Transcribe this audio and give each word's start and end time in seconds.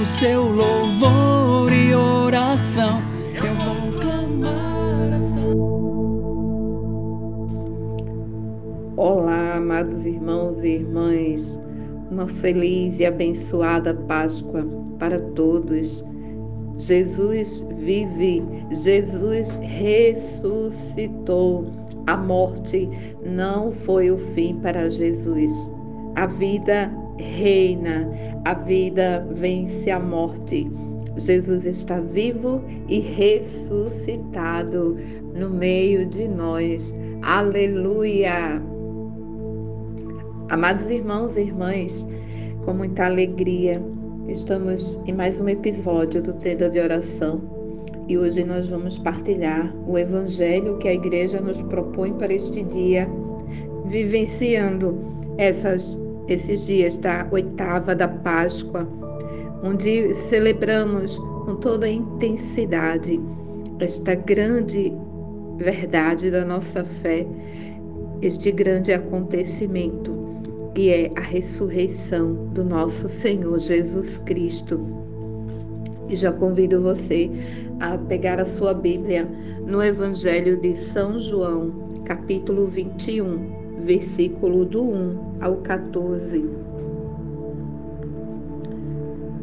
O 0.00 0.06
seu 0.06 0.44
louvor 0.44 1.72
e 1.72 1.92
oração, 1.92 3.02
eu 3.34 3.52
vou 3.56 3.98
clamar 4.00 5.12
a 5.12 5.18
Olá, 8.96 9.56
amados 9.56 10.06
irmãos 10.06 10.62
e 10.62 10.68
irmãs. 10.76 11.58
Uma 12.12 12.28
feliz 12.28 13.00
e 13.00 13.06
abençoada 13.06 13.92
Páscoa 13.92 14.64
para 15.00 15.18
todos. 15.18 16.04
Jesus 16.76 17.66
vive, 17.78 18.44
Jesus 18.70 19.56
ressuscitou. 19.56 20.86
A 22.06 22.16
morte 22.16 22.88
não 23.26 23.72
foi 23.72 24.12
o 24.12 24.18
fim 24.18 24.60
para 24.60 24.88
Jesus. 24.88 25.72
A 26.14 26.26
vida 26.26 26.88
reina, 27.18 28.08
a 28.44 28.54
vida 28.54 29.26
vence 29.32 29.90
a 29.90 30.00
morte. 30.00 30.70
Jesus 31.16 31.66
está 31.66 32.00
vivo 32.00 32.62
e 32.88 33.00
ressuscitado 33.00 34.96
no 35.34 35.50
meio 35.50 36.06
de 36.06 36.28
nós. 36.28 36.94
Aleluia! 37.22 38.62
Amados 40.48 40.90
irmãos 40.90 41.36
e 41.36 41.42
irmãs, 41.42 42.08
com 42.64 42.72
muita 42.72 43.06
alegria, 43.06 43.82
estamos 44.28 44.98
em 45.06 45.12
mais 45.12 45.38
um 45.40 45.48
episódio 45.48 46.22
do 46.22 46.32
Tenda 46.32 46.70
de 46.70 46.80
Oração 46.80 47.58
e 48.08 48.16
hoje 48.16 48.42
nós 48.42 48.68
vamos 48.68 48.98
partilhar 48.98 49.74
o 49.86 49.98
Evangelho 49.98 50.78
que 50.78 50.88
a 50.88 50.94
Igreja 50.94 51.42
nos 51.42 51.60
propõe 51.60 52.14
para 52.14 52.32
este 52.32 52.64
dia, 52.64 53.06
vivenciando 53.84 54.98
essas, 55.36 55.98
esses 56.28 56.66
dias 56.66 56.96
da 56.96 57.26
oitava 57.30 57.94
da 57.94 58.06
Páscoa, 58.06 58.88
onde 59.62 60.14
celebramos 60.14 61.16
com 61.44 61.56
toda 61.56 61.86
a 61.86 61.90
intensidade 61.90 63.20
esta 63.80 64.14
grande 64.14 64.92
verdade 65.56 66.30
da 66.30 66.44
nossa 66.44 66.84
fé, 66.84 67.26
este 68.20 68.50
grande 68.50 68.92
acontecimento 68.92 70.16
que 70.74 70.90
é 70.90 71.10
a 71.16 71.20
ressurreição 71.20 72.34
do 72.52 72.64
nosso 72.64 73.08
Senhor 73.08 73.58
Jesus 73.58 74.18
Cristo. 74.18 74.80
E 76.08 76.16
já 76.16 76.32
convido 76.32 76.82
você 76.82 77.30
a 77.80 77.96
pegar 77.98 78.40
a 78.40 78.44
sua 78.44 78.74
Bíblia 78.74 79.28
no 79.66 79.82
Evangelho 79.82 80.60
de 80.60 80.76
São 80.76 81.18
João, 81.20 82.02
capítulo 82.04 82.66
21, 82.66 83.67
versículo 83.80 84.64
do 84.64 84.82
1 84.82 85.18
ao 85.40 85.56
14. 85.56 86.44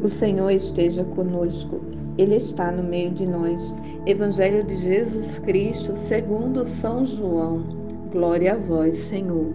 O 0.02 0.08
Senhor 0.08 0.50
esteja 0.50 1.02
conosco, 1.04 1.80
Ele 2.18 2.36
está 2.36 2.70
no 2.70 2.82
meio 2.82 3.10
de 3.10 3.26
nós. 3.26 3.74
Evangelho 4.06 4.62
de 4.62 4.76
Jesus 4.76 5.38
Cristo, 5.38 5.96
segundo 5.96 6.64
São 6.64 7.04
João. 7.04 7.64
Glória 8.12 8.54
a 8.54 8.56
vós, 8.56 8.96
Senhor. 8.98 9.52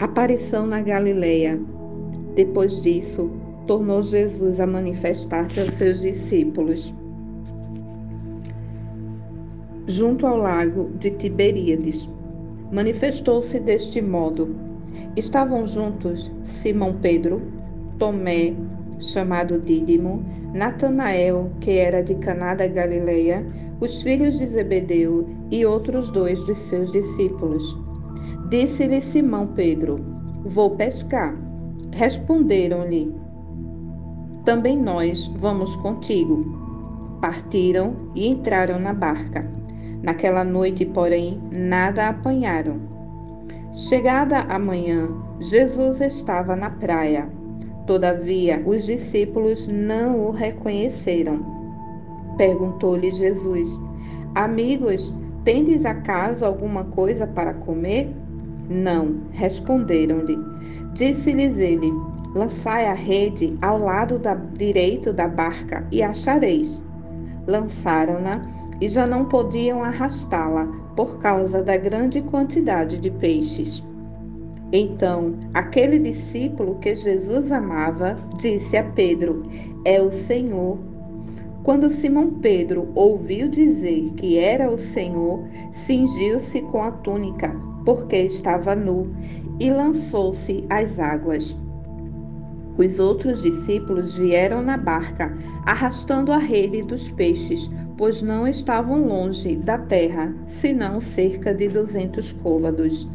Aparição 0.00 0.66
na 0.66 0.80
Galileia. 0.82 1.58
Depois 2.34 2.82
disso, 2.82 3.30
tornou 3.66 4.02
Jesus 4.02 4.60
a 4.60 4.66
manifestar-se 4.66 5.60
aos 5.60 5.70
seus 5.70 6.00
discípulos. 6.02 6.94
Junto 9.86 10.26
ao 10.26 10.36
lago 10.36 10.90
de 10.98 11.10
Tiberíades, 11.12 12.10
manifestou-se 12.70 13.58
deste 13.60 14.00
modo. 14.00 14.54
Estavam 15.16 15.66
juntos 15.66 16.30
Simão 16.42 16.94
Pedro, 17.00 17.42
Tomé, 17.98 18.54
chamado 18.98 19.58
Dídimo, 19.60 20.24
Natanael, 20.52 21.50
que 21.60 21.72
era 21.72 22.02
de 22.02 22.14
Caná 22.16 22.54
da 22.54 22.66
Galileia, 22.66 23.46
os 23.80 24.02
filhos 24.02 24.38
de 24.38 24.46
Zebedeu 24.46 25.28
e 25.50 25.64
outros 25.64 26.10
dois 26.10 26.40
dos 26.46 26.58
seus 26.58 26.90
discípulos. 26.90 27.76
Disse-lhe 28.50 29.00
Simão 29.00 29.48
Pedro: 29.48 30.00
Vou 30.44 30.70
pescar. 30.70 31.36
Responderam-lhe: 31.92 33.12
Também 34.44 34.76
nós 34.76 35.28
vamos 35.38 35.74
contigo. 35.76 36.46
Partiram 37.20 37.94
e 38.14 38.28
entraram 38.28 38.78
na 38.78 38.94
barca. 38.94 39.48
Naquela 40.02 40.44
noite, 40.44 40.86
porém, 40.86 41.40
nada 41.50 42.08
apanharam. 42.08 42.78
Chegada 43.72 44.40
a 44.40 44.58
manhã, 44.58 45.08
Jesus 45.40 46.00
estava 46.00 46.56
na 46.56 46.70
praia. 46.70 47.28
Todavia, 47.86 48.62
os 48.66 48.86
discípulos 48.86 49.68
não 49.68 50.26
o 50.26 50.30
reconheceram. 50.30 51.44
Perguntou-lhe 52.36 53.10
Jesus: 53.10 53.80
Amigos, 54.34 55.14
tendes 55.44 55.84
acaso 55.84 56.44
alguma 56.44 56.84
coisa 56.84 57.26
para 57.26 57.54
comer? 57.54 58.12
Não, 58.68 59.22
responderam-lhe. 59.32 60.38
Disse-lhes 60.92 61.58
ele: 61.58 61.90
Lançai 62.34 62.86
a 62.86 62.94
rede 62.94 63.56
ao 63.62 63.78
lado 63.78 64.18
da, 64.18 64.34
direito 64.34 65.12
da 65.12 65.26
barca 65.26 65.86
e 65.90 66.02
achareis. 66.02 66.84
Lançaram-na 67.46 68.42
e 68.80 68.88
já 68.88 69.06
não 69.06 69.24
podiam 69.24 69.82
arrastá-la 69.82 70.66
por 70.96 71.18
causa 71.18 71.62
da 71.62 71.76
grande 71.76 72.20
quantidade 72.22 72.98
de 72.98 73.10
peixes. 73.10 73.82
Então, 74.72 75.34
aquele 75.54 75.98
discípulo 75.98 76.76
que 76.76 76.94
Jesus 76.94 77.50
amava 77.50 78.16
disse 78.36 78.76
a 78.76 78.84
Pedro: 78.84 79.42
É 79.84 80.00
o 80.00 80.10
Senhor. 80.10 80.78
Quando 81.62 81.88
Simão 81.88 82.30
Pedro 82.40 82.88
ouviu 82.94 83.48
dizer 83.48 84.12
que 84.16 84.38
era 84.38 84.70
o 84.70 84.78
Senhor, 84.78 85.44
cingiu-se 85.72 86.62
com 86.62 86.82
a 86.82 86.90
túnica 86.90 87.54
porque 87.88 88.16
estava 88.16 88.74
nu, 88.76 89.10
e 89.58 89.70
lançou-se 89.70 90.62
às 90.68 91.00
águas. 91.00 91.56
Os 92.76 92.98
outros 92.98 93.42
discípulos 93.42 94.18
vieram 94.18 94.60
na 94.60 94.76
barca, 94.76 95.34
arrastando 95.64 96.30
a 96.30 96.36
rede 96.36 96.82
dos 96.82 97.10
peixes, 97.10 97.70
pois 97.98 98.22
não 98.22 98.46
estavam 98.46 99.04
longe 99.04 99.56
da 99.56 99.76
terra, 99.76 100.32
senão 100.46 101.00
cerca 101.00 101.52
de 101.52 101.68
duzentos 101.68 102.32
côvados. 102.32 103.10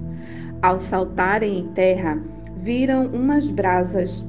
Ao 0.61 0.79
saltarem 0.79 1.59
em 1.59 1.67
terra, 1.69 2.21
viram 2.57 3.07
umas 3.07 3.49
brasas 3.49 4.23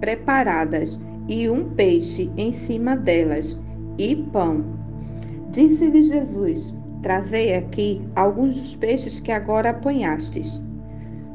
preparadas 0.00 1.00
e 1.28 1.48
um 1.48 1.70
peixe 1.70 2.28
em 2.36 2.50
cima 2.50 2.96
delas, 2.96 3.62
e 3.96 4.16
pão. 4.16 4.64
Disse-lhe 5.52 6.02
Jesus: 6.02 6.74
Trazei 7.02 7.54
aqui 7.54 8.02
alguns 8.16 8.56
dos 8.56 8.76
peixes 8.76 9.20
que 9.20 9.30
agora 9.30 9.70
apanhastes. 9.70 10.60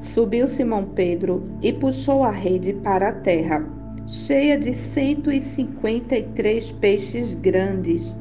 Subiu 0.01 0.47
Simão 0.47 0.85
Pedro 0.93 1.43
e 1.61 1.71
puxou 1.71 2.23
a 2.23 2.31
rede 2.31 2.73
para 2.73 3.09
a 3.09 3.13
terra, 3.13 3.65
cheia 4.05 4.57
de 4.57 4.73
cento 4.73 5.31
e 5.31 5.41
cinquenta 5.41 6.17
e 6.17 6.23
três 6.23 6.71
peixes 6.71 7.33
grandes. 7.33 8.13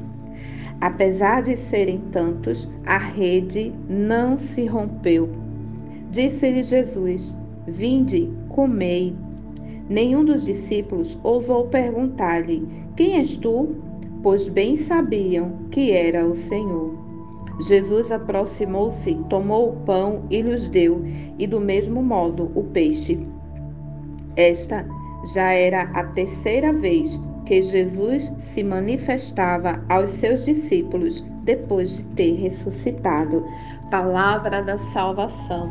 Apesar 0.81 1.41
de 1.41 1.55
serem 1.55 1.99
tantos, 2.11 2.69
a 2.85 2.97
rede 2.97 3.73
não 3.89 4.37
se 4.37 4.65
rompeu. 4.65 5.29
Disse-lhe 6.11 6.63
Jesus: 6.63 7.35
Vinde, 7.67 8.29
comei. 8.49 9.15
Nenhum 9.89 10.25
dos 10.25 10.45
discípulos 10.45 11.17
ousou 11.23 11.67
perguntar-lhe: 11.67 12.67
Quem 12.95 13.17
és 13.17 13.35
tu? 13.37 13.75
pois 14.25 14.47
bem 14.47 14.75
sabiam 14.75 15.51
que 15.69 15.91
era 15.91 16.25
o 16.25 16.33
Senhor. 16.33 16.97
Jesus 17.61 18.11
aproximou-se, 18.11 19.13
tomou 19.29 19.69
o 19.69 19.75
pão 19.85 20.23
e 20.31 20.41
lhes 20.41 20.67
deu, 20.67 20.99
e 21.37 21.45
do 21.45 21.61
mesmo 21.61 22.01
modo 22.01 22.51
o 22.55 22.63
peixe. 22.63 23.19
Esta 24.35 24.83
já 25.31 25.51
era 25.51 25.83
a 25.93 26.05
terceira 26.05 26.73
vez 26.73 27.21
que 27.45 27.61
Jesus 27.61 28.31
se 28.39 28.63
manifestava 28.63 29.81
aos 29.89 30.09
seus 30.09 30.43
discípulos 30.43 31.23
depois 31.43 31.97
de 31.97 32.03
ter 32.15 32.35
ressuscitado. 32.35 33.45
Palavra 33.91 34.63
da 34.63 34.77
salvação. 34.77 35.69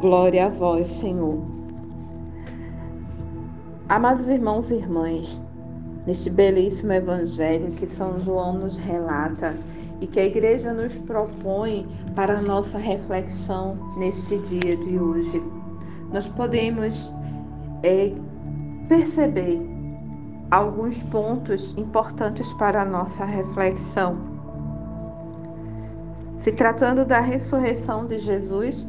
Glória 0.00 0.46
a 0.46 0.48
vós, 0.48 0.90
Senhor. 0.90 1.40
Amados 3.88 4.28
irmãos 4.28 4.70
e 4.70 4.76
irmãs, 4.76 5.40
neste 6.06 6.28
belíssimo 6.28 6.92
evangelho 6.92 7.70
que 7.72 7.86
São 7.86 8.18
João 8.18 8.54
nos 8.54 8.78
relata 8.78 9.54
e 10.00 10.06
que 10.06 10.18
a 10.18 10.24
igreja 10.24 10.72
nos 10.72 10.98
propõe 10.98 11.86
para 12.16 12.38
a 12.38 12.42
nossa 12.42 12.78
reflexão 12.78 13.76
neste 13.96 14.38
dia 14.38 14.76
de 14.76 14.98
hoje, 14.98 15.40
nós 16.12 16.26
podemos 16.26 17.12
é, 17.84 18.12
perceber 18.88 19.71
alguns 20.52 21.02
pontos 21.04 21.74
importantes 21.78 22.52
para 22.52 22.82
a 22.82 22.84
nossa 22.84 23.24
reflexão. 23.24 24.18
Se 26.36 26.52
tratando 26.52 27.06
da 27.06 27.20
ressurreição 27.20 28.06
de 28.06 28.18
Jesus, 28.18 28.86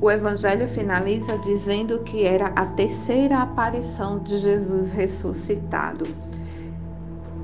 o 0.00 0.10
Evangelho 0.10 0.66
finaliza 0.66 1.38
dizendo 1.38 2.00
que 2.00 2.24
era 2.24 2.48
a 2.56 2.66
terceira 2.66 3.38
aparição 3.38 4.18
de 4.18 4.36
Jesus 4.36 4.92
ressuscitado. 4.92 6.08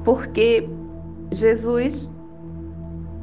Porque 0.03 0.69
Jesus 1.31 2.11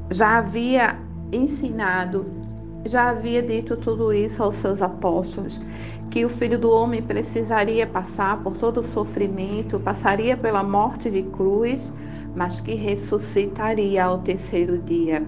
já 0.09 0.37
havia 0.37 0.97
ensinado, 1.33 2.25
já 2.85 3.09
havia 3.09 3.41
dito 3.41 3.75
tudo 3.75 4.13
isso 4.13 4.41
aos 4.41 4.55
seus 4.55 4.81
apóstolos, 4.81 5.61
que 6.09 6.25
o 6.25 6.29
filho 6.29 6.57
do 6.57 6.71
homem 6.71 7.01
precisaria 7.01 7.85
passar 7.85 8.41
por 8.41 8.57
todo 8.57 8.79
o 8.79 8.83
sofrimento, 8.83 9.79
passaria 9.79 10.35
pela 10.35 10.63
morte 10.63 11.09
de 11.09 11.23
cruz, 11.23 11.93
mas 12.35 12.61
que 12.61 12.73
ressuscitaria 12.73 14.05
ao 14.05 14.19
terceiro 14.19 14.77
dia. 14.79 15.25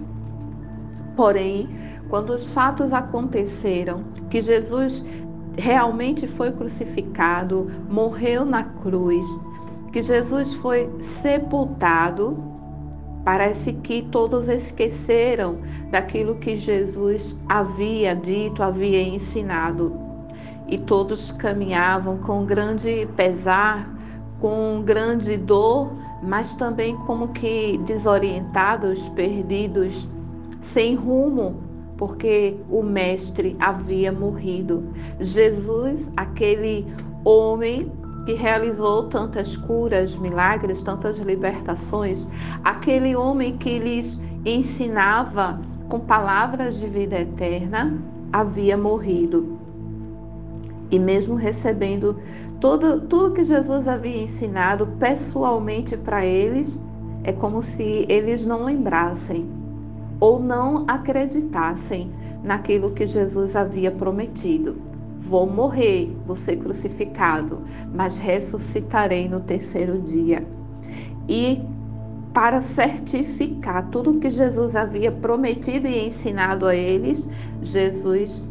Porém, 1.16 1.70
quando 2.10 2.32
os 2.32 2.52
fatos 2.52 2.94
aconteceram, 2.94 4.04
que 4.30 4.42
Jesus 4.42 5.06
realmente 5.58 6.26
foi 6.28 6.52
crucificado, 6.52 7.70
morreu 7.90 8.46
na 8.46 8.64
cruz, 8.64 9.26
que 9.92 10.02
Jesus 10.02 10.54
foi 10.56 10.90
sepultado, 11.00 12.51
parece 13.24 13.74
que 13.74 14.02
todos 14.04 14.48
esqueceram 14.48 15.60
daquilo 15.90 16.36
que 16.36 16.56
Jesus 16.56 17.40
havia 17.48 18.16
dito, 18.16 18.64
havia 18.64 19.02
ensinado 19.02 20.12
e 20.68 20.78
todos 20.78 21.32
caminhavam 21.32 22.18
com 22.20 22.46
grande 22.46 23.08
pesar, 23.18 23.90
com 24.40 24.82
grande 24.84 25.38
dor, 25.38 25.92
mas 26.24 26.54
também 26.54 26.96
como 26.96 27.28
que 27.30 27.78
desorientados, 27.80 29.10
perdidos, 29.10 30.08
sem 30.62 30.96
rumo, 30.96 31.62
porque 31.98 32.58
o 32.70 32.82
Mestre 32.82 33.56
havia 33.60 34.12
morrido. 34.12 34.84
Jesus, 35.20 36.12
aquele 36.16 36.88
homem 37.26 37.92
que 38.32 38.38
realizou 38.38 39.10
tantas 39.10 39.58
curas, 39.58 40.16
milagres, 40.16 40.82
tantas 40.82 41.18
libertações, 41.18 42.30
aquele 42.64 43.14
homem 43.14 43.58
que 43.58 43.78
lhes 43.78 44.22
ensinava 44.46 45.60
com 45.90 46.00
palavras 46.00 46.80
de 46.80 46.88
vida 46.88 47.20
eterna, 47.20 47.94
havia 48.32 48.78
morrido 48.78 49.60
e 50.90 50.98
mesmo 50.98 51.36
recebendo 51.36 52.18
todo, 52.62 53.02
tudo 53.02 53.34
que 53.34 53.44
Jesus 53.44 53.90
havia 53.90 54.24
ensinado 54.24 54.88
pessoalmente 54.98 55.98
para 55.98 56.26
eles, 56.26 56.82
é 57.26 57.34
como 57.34 57.62
se 57.62 58.06
eles 58.08 58.46
não 58.46 58.64
lembrassem 58.64 59.50
ou 60.22 60.40
não 60.40 60.86
acreditassem 60.88 62.10
naquilo 62.44 62.92
que 62.92 63.06
Jesus 63.06 63.58
havia 63.58 63.92
prometido. 63.92 64.91
Vou 65.22 65.48
morrer, 65.48 66.16
vou 66.26 66.36
ser 66.36 66.58
crucificado, 66.58 67.62
mas 67.94 68.18
ressuscitarei 68.18 69.30
no 69.30 69.40
terceiro 69.40 70.02
dia. 70.02 70.46
E 71.30 71.62
para 72.34 72.60
certificar 72.60 73.88
tudo 73.90 74.20
que 74.20 74.30
Jesus 74.30 74.76
havia 74.76 75.12
prometido 75.12 75.88
e 75.88 76.08
ensinado 76.08 76.66
a 76.66 76.76
eles, 76.76 77.30
Jesus 77.62 78.44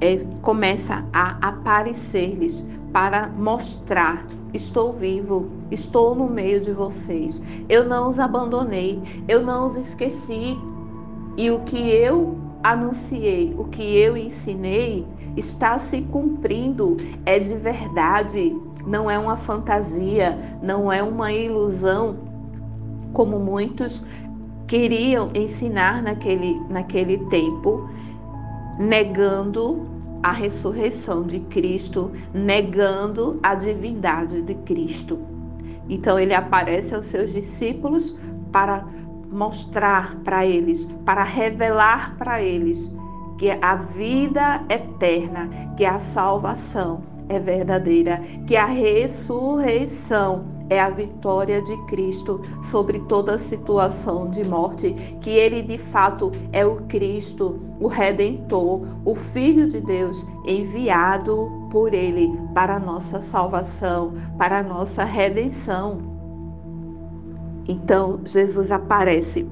é, 0.00 0.16
começa 0.42 1.04
a 1.12 1.36
aparecer-lhes 1.48 2.66
para 2.92 3.28
mostrar: 3.28 4.26
estou 4.52 4.92
vivo, 4.92 5.48
estou 5.70 6.14
no 6.14 6.28
meio 6.28 6.60
de 6.60 6.72
vocês, 6.72 7.40
eu 7.68 7.84
não 7.84 8.10
os 8.10 8.18
abandonei, 8.18 9.00
eu 9.28 9.42
não 9.42 9.68
os 9.68 9.76
esqueci. 9.76 10.58
E 11.36 11.50
o 11.50 11.60
que 11.60 11.90
eu 11.90 12.36
anunciei, 12.62 13.54
o 13.56 13.64
que 13.64 13.96
eu 13.96 14.16
ensinei, 14.16 15.06
está 15.36 15.78
se 15.78 16.02
cumprindo, 16.02 16.96
é 17.24 17.38
de 17.38 17.54
verdade, 17.54 18.56
não 18.86 19.10
é 19.10 19.18
uma 19.18 19.36
fantasia, 19.36 20.38
não 20.62 20.92
é 20.92 21.02
uma 21.02 21.32
ilusão, 21.32 22.18
como 23.12 23.38
muitos 23.38 24.04
queriam 24.66 25.30
ensinar 25.34 26.02
naquele, 26.02 26.58
naquele 26.68 27.18
tempo, 27.26 27.88
negando 28.78 29.86
a 30.22 30.32
ressurreição 30.32 31.24
de 31.24 31.40
Cristo, 31.40 32.12
negando 32.32 33.38
a 33.42 33.54
divindade 33.54 34.40
de 34.42 34.54
Cristo. 34.54 35.18
Então 35.88 36.18
ele 36.18 36.32
aparece 36.32 36.94
aos 36.94 37.06
seus 37.06 37.32
discípulos 37.32 38.18
para 38.50 38.86
mostrar 39.30 40.16
para 40.24 40.46
eles, 40.46 40.86
para 41.04 41.24
revelar 41.24 42.16
para 42.16 42.40
eles 42.40 42.94
que 43.38 43.50
a 43.50 43.74
vida 43.76 44.62
eterna, 44.68 45.48
que 45.76 45.84
a 45.84 45.98
salvação 45.98 47.02
é 47.28 47.38
verdadeira, 47.38 48.20
que 48.46 48.56
a 48.56 48.66
ressurreição 48.66 50.44
é 50.72 50.80
a 50.80 50.88
vitória 50.88 51.60
de 51.60 51.76
Cristo 51.84 52.40
sobre 52.62 52.98
toda 53.00 53.38
situação 53.38 54.30
de 54.30 54.42
morte, 54.42 54.92
que 55.20 55.30
ele 55.30 55.60
de 55.60 55.76
fato 55.76 56.32
é 56.50 56.64
o 56.64 56.76
Cristo, 56.86 57.60
o 57.78 57.88
redentor, 57.88 58.80
o 59.04 59.14
filho 59.14 59.68
de 59.68 59.80
Deus 59.80 60.26
enviado 60.46 61.50
por 61.70 61.92
ele 61.92 62.32
para 62.54 62.76
a 62.76 62.80
nossa 62.80 63.20
salvação, 63.20 64.14
para 64.38 64.58
a 64.60 64.62
nossa 64.62 65.04
redenção. 65.04 65.98
Então, 67.68 68.20
Jesus 68.24 68.72
aparece. 68.72 69.46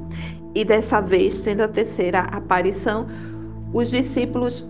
E 0.54 0.64
dessa 0.64 1.00
vez, 1.00 1.34
sendo 1.34 1.62
a 1.62 1.68
terceira 1.68 2.20
aparição, 2.20 3.06
os 3.72 3.90
discípulos 3.90 4.66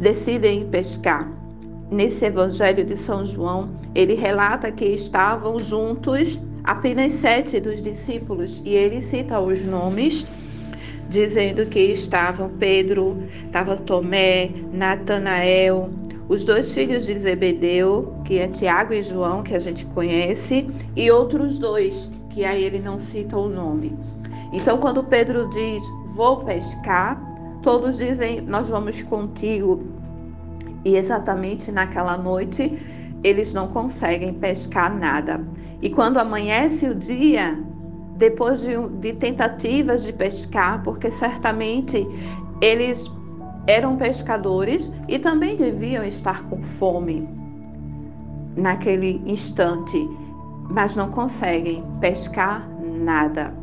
decidem 0.00 0.68
pescar 0.68 1.30
nesse 1.90 2.26
Evangelho 2.26 2.84
de 2.84 2.96
São 2.96 3.24
João, 3.24 3.70
ele 3.94 4.14
relata 4.14 4.70
que 4.70 4.84
estavam 4.84 5.58
juntos 5.58 6.40
apenas 6.64 7.14
sete 7.14 7.58
dos 7.60 7.80
discípulos 7.80 8.62
e 8.64 8.74
ele 8.74 9.00
cita 9.00 9.40
os 9.40 9.62
nomes, 9.64 10.26
dizendo 11.08 11.64
que 11.64 11.80
estavam 11.80 12.50
Pedro, 12.58 13.16
estava 13.46 13.76
Tomé, 13.76 14.50
Natanael, 14.70 15.88
os 16.28 16.44
dois 16.44 16.70
filhos 16.72 17.06
de 17.06 17.18
Zebedeu, 17.18 18.12
que 18.26 18.38
é 18.38 18.48
Tiago 18.48 18.92
e 18.92 19.02
João, 19.02 19.42
que 19.42 19.54
a 19.54 19.58
gente 19.58 19.86
conhece, 19.86 20.68
e 20.94 21.10
outros 21.10 21.58
dois, 21.58 22.10
que 22.28 22.44
aí 22.44 22.62
ele 22.62 22.78
não 22.78 22.98
cita 22.98 23.38
o 23.38 23.48
nome. 23.48 23.96
Então, 24.52 24.76
quando 24.76 25.02
Pedro 25.02 25.48
diz, 25.48 25.82
vou 26.14 26.44
pescar, 26.44 27.18
todos 27.62 27.98
dizem, 27.98 28.40
nós 28.40 28.68
vamos 28.68 29.02
contigo. 29.02 29.82
E 30.84 30.96
exatamente 30.96 31.72
naquela 31.72 32.16
noite 32.16 32.78
eles 33.22 33.52
não 33.52 33.68
conseguem 33.68 34.32
pescar 34.34 34.96
nada. 34.96 35.44
E 35.82 35.90
quando 35.90 36.18
amanhece 36.18 36.86
o 36.86 36.94
dia, 36.94 37.58
depois 38.16 38.60
de, 38.60 38.76
de 39.00 39.12
tentativas 39.14 40.02
de 40.02 40.12
pescar, 40.12 40.82
porque 40.82 41.10
certamente 41.10 42.06
eles 42.60 43.10
eram 43.66 43.96
pescadores 43.96 44.90
e 45.06 45.18
também 45.18 45.56
deviam 45.56 46.04
estar 46.04 46.42
com 46.48 46.62
fome 46.62 47.28
naquele 48.56 49.22
instante, 49.26 50.08
mas 50.70 50.96
não 50.96 51.10
conseguem 51.10 51.84
pescar 52.00 52.68
nada. 52.82 53.54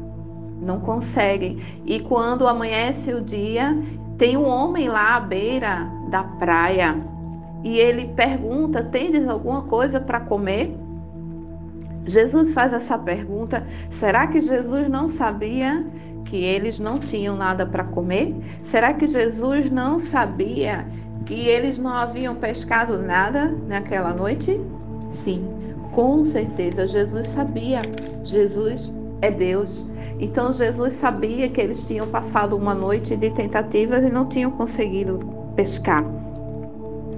Não 0.65 0.79
conseguem. 0.79 1.59
E 1.85 1.99
quando 1.99 2.47
amanhece 2.47 3.13
o 3.13 3.21
dia, 3.21 3.77
tem 4.17 4.35
um 4.35 4.47
homem 4.47 4.89
lá 4.89 5.15
à 5.15 5.19
beira 5.19 5.87
da 6.09 6.23
praia 6.23 6.97
e 7.63 7.79
ele 7.79 8.07
pergunta: 8.15 8.83
Tendes 8.83 9.27
alguma 9.27 9.63
coisa 9.63 9.99
para 9.99 10.19
comer? 10.19 10.75
Jesus 12.05 12.53
faz 12.53 12.73
essa 12.73 12.97
pergunta: 12.97 13.65
será 13.89 14.27
que 14.27 14.39
Jesus 14.39 14.87
não 14.87 15.09
sabia 15.09 15.85
que 16.25 16.37
eles 16.37 16.79
não 16.79 16.97
tinham 16.99 17.35
nada 17.35 17.65
para 17.65 17.83
comer? 17.83 18.35
Será 18.63 18.93
que 18.93 19.07
Jesus 19.07 19.71
não 19.71 19.99
sabia 19.99 20.87
que 21.25 21.47
eles 21.47 21.79
não 21.79 21.91
haviam 21.91 22.35
pescado 22.35 22.99
nada 22.99 23.47
naquela 23.67 24.13
noite? 24.13 24.61
Sim, 25.09 25.47
com 25.91 26.23
certeza 26.23 26.87
Jesus 26.87 27.27
sabia. 27.27 27.81
Jesus 28.23 28.93
é 29.21 29.31
Deus. 29.31 29.85
Então 30.19 30.51
Jesus 30.51 30.93
sabia 30.93 31.49
que 31.49 31.61
eles 31.61 31.85
tinham 31.85 32.07
passado 32.07 32.55
uma 32.55 32.73
noite 32.73 33.15
de 33.15 33.29
tentativas 33.29 34.03
e 34.03 34.09
não 34.09 34.27
tinham 34.27 34.51
conseguido 34.51 35.19
pescar. 35.55 36.05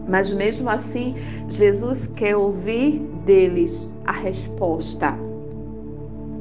Mas 0.07 0.31
mesmo 0.31 0.69
assim, 0.69 1.13
Jesus 1.49 2.07
quer 2.07 2.35
ouvir 2.35 2.99
deles 3.25 3.89
a 4.05 4.13
resposta. 4.13 5.17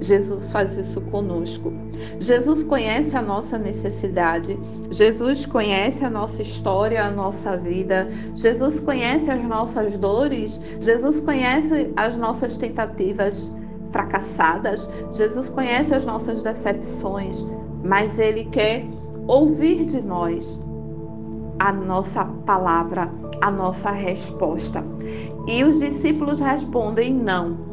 Jesus 0.00 0.52
faz 0.52 0.76
isso 0.76 1.00
conosco. 1.00 1.72
Jesus 2.20 2.62
conhece 2.62 3.16
a 3.16 3.22
nossa 3.22 3.58
necessidade, 3.58 4.58
Jesus 4.90 5.46
conhece 5.46 6.04
a 6.04 6.10
nossa 6.10 6.42
história, 6.42 7.02
a 7.02 7.10
nossa 7.10 7.56
vida, 7.56 8.06
Jesus 8.34 8.78
conhece 8.78 9.30
as 9.30 9.42
nossas 9.42 9.96
dores, 9.96 10.60
Jesus 10.80 11.20
conhece 11.20 11.92
as 11.96 12.16
nossas 12.16 12.58
tentativas 12.58 13.52
fracassadas, 13.96 14.90
Jesus 15.10 15.48
conhece 15.48 15.94
as 15.94 16.04
nossas 16.04 16.42
decepções, 16.42 17.46
mas 17.82 18.18
Ele 18.18 18.44
quer 18.44 18.84
ouvir 19.26 19.86
de 19.86 20.02
nós 20.02 20.62
a 21.58 21.72
nossa 21.72 22.26
palavra, 22.44 23.10
a 23.40 23.50
nossa 23.50 23.90
resposta. 23.90 24.84
E 25.48 25.64
os 25.64 25.78
discípulos 25.78 26.40
respondem 26.40 27.14
não. 27.14 27.64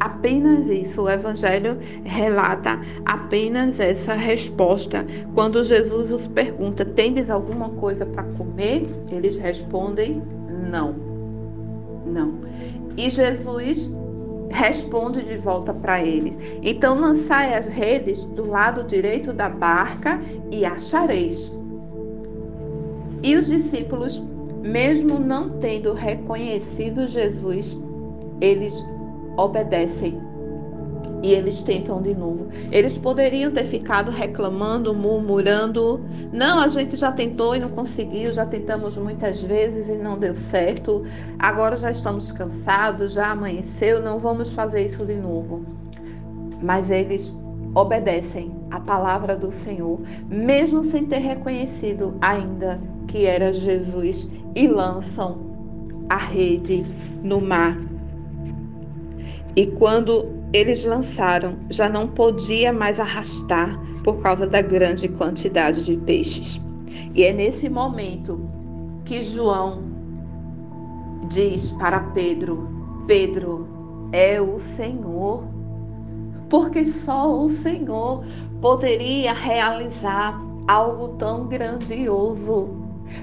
Apenas 0.00 0.68
isso, 0.68 1.02
o 1.02 1.08
Evangelho 1.08 1.78
relata 2.02 2.80
apenas 3.04 3.78
essa 3.78 4.14
resposta. 4.14 5.06
Quando 5.32 5.62
Jesus 5.62 6.10
os 6.10 6.26
pergunta: 6.26 6.84
Tendes 6.84 7.30
alguma 7.30 7.68
coisa 7.68 8.04
para 8.04 8.24
comer? 8.24 8.82
Eles 9.12 9.36
respondem: 9.36 10.20
Não. 10.68 10.96
Não. 12.04 12.34
E 12.96 13.08
Jesus 13.08 13.94
responde 14.52 15.22
de 15.22 15.36
volta 15.36 15.74
para 15.74 16.00
eles: 16.00 16.38
Então 16.62 17.00
lançai 17.00 17.54
as 17.54 17.66
redes 17.66 18.26
do 18.26 18.46
lado 18.46 18.84
direito 18.84 19.32
da 19.32 19.48
barca 19.48 20.20
e 20.50 20.64
achareis. 20.64 21.52
E 23.22 23.36
os 23.36 23.46
discípulos, 23.46 24.22
mesmo 24.62 25.18
não 25.18 25.58
tendo 25.58 25.92
reconhecido 25.92 27.06
Jesus, 27.06 27.76
eles 28.40 28.84
obedecem 29.36 30.20
e 31.22 31.32
eles 31.32 31.62
tentam 31.62 32.02
de 32.02 32.14
novo. 32.14 32.48
Eles 32.70 32.98
poderiam 32.98 33.50
ter 33.50 33.64
ficado 33.64 34.10
reclamando, 34.10 34.92
murmurando: 34.92 36.00
não, 36.32 36.60
a 36.60 36.68
gente 36.68 36.96
já 36.96 37.12
tentou 37.12 37.54
e 37.54 37.60
não 37.60 37.70
conseguiu, 37.70 38.32
já 38.32 38.44
tentamos 38.44 38.98
muitas 38.98 39.40
vezes 39.40 39.88
e 39.88 39.96
não 39.96 40.18
deu 40.18 40.34
certo, 40.34 41.04
agora 41.38 41.76
já 41.76 41.90
estamos 41.90 42.32
cansados, 42.32 43.12
já 43.12 43.30
amanheceu, 43.30 44.02
não 44.02 44.18
vamos 44.18 44.52
fazer 44.52 44.84
isso 44.84 45.06
de 45.06 45.14
novo. 45.14 45.64
Mas 46.60 46.90
eles 46.90 47.34
obedecem 47.74 48.52
a 48.70 48.80
palavra 48.80 49.36
do 49.36 49.50
Senhor, 49.50 50.00
mesmo 50.28 50.82
sem 50.82 51.06
ter 51.06 51.18
reconhecido 51.18 52.14
ainda 52.20 52.80
que 53.06 53.26
era 53.26 53.52
Jesus, 53.52 54.28
e 54.54 54.66
lançam 54.66 55.38
a 56.08 56.16
rede 56.16 56.84
no 57.22 57.40
mar. 57.40 57.78
E 59.54 59.66
quando 59.66 60.41
eles 60.52 60.84
lançaram, 60.84 61.56
já 61.70 61.88
não 61.88 62.06
podia 62.06 62.72
mais 62.72 63.00
arrastar 63.00 63.80
por 64.04 64.18
causa 64.18 64.46
da 64.46 64.60
grande 64.60 65.08
quantidade 65.08 65.82
de 65.82 65.96
peixes. 65.96 66.60
E 67.14 67.22
é 67.22 67.32
nesse 67.32 67.68
momento 67.68 68.40
que 69.04 69.22
João 69.22 69.82
diz 71.28 71.70
para 71.72 72.00
Pedro: 72.00 72.68
Pedro, 73.06 73.68
é 74.12 74.40
o 74.40 74.58
Senhor. 74.58 75.44
Porque 76.48 76.84
só 76.84 77.34
o 77.34 77.48
Senhor 77.48 78.22
poderia 78.60 79.32
realizar 79.32 80.38
algo 80.68 81.16
tão 81.16 81.48
grandioso. 81.48 82.68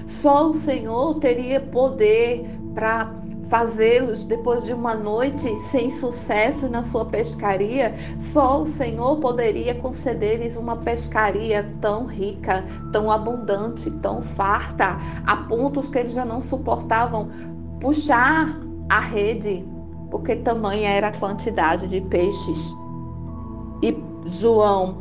Só 0.06 0.50
o 0.50 0.52
Senhor 0.52 1.18
teria 1.20 1.60
poder 1.60 2.44
para 2.74 3.19
fazê-los 3.50 4.24
depois 4.24 4.64
de 4.64 4.72
uma 4.72 4.94
noite 4.94 5.60
sem 5.60 5.90
sucesso 5.90 6.68
na 6.68 6.84
sua 6.84 7.04
pescaria, 7.04 7.92
só 8.18 8.62
o 8.62 8.64
Senhor 8.64 9.16
poderia 9.16 9.74
conceder-lhes 9.74 10.56
uma 10.56 10.76
pescaria 10.76 11.68
tão 11.80 12.06
rica, 12.06 12.64
tão 12.92 13.10
abundante, 13.10 13.90
tão 13.90 14.22
farta, 14.22 14.96
a 15.26 15.36
pontos 15.36 15.88
que 15.90 15.98
eles 15.98 16.14
já 16.14 16.24
não 16.24 16.40
suportavam 16.40 17.28
puxar 17.80 18.56
a 18.88 19.00
rede, 19.00 19.66
porque 20.10 20.36
tamanha 20.36 20.88
era 20.88 21.08
a 21.08 21.18
quantidade 21.18 21.88
de 21.88 22.00
peixes. 22.02 22.72
E 23.82 23.96
João 24.26 24.96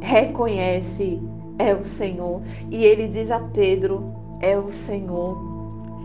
reconhece 0.00 1.22
é 1.58 1.74
o 1.74 1.82
Senhor, 1.82 2.42
e 2.70 2.84
ele 2.84 3.08
diz 3.08 3.30
a 3.30 3.40
Pedro: 3.40 4.12
é 4.40 4.58
o 4.58 4.68
Senhor. 4.68 5.53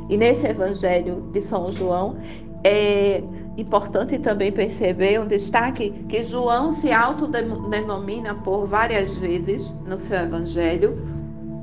E 0.09 0.17
nesse 0.17 0.47
Evangelho 0.47 1.29
de 1.31 1.39
São 1.39 1.71
João, 1.71 2.17
é 2.63 3.23
importante 3.57 4.17
também 4.17 4.51
perceber 4.51 5.19
um 5.19 5.27
destaque 5.27 5.91
que 6.09 6.23
João 6.23 6.71
se 6.71 6.91
autodenomina 6.91 8.33
por 8.35 8.65
várias 8.65 9.17
vezes 9.17 9.71
no 9.85 9.97
seu 9.97 10.17
Evangelho 10.17 10.99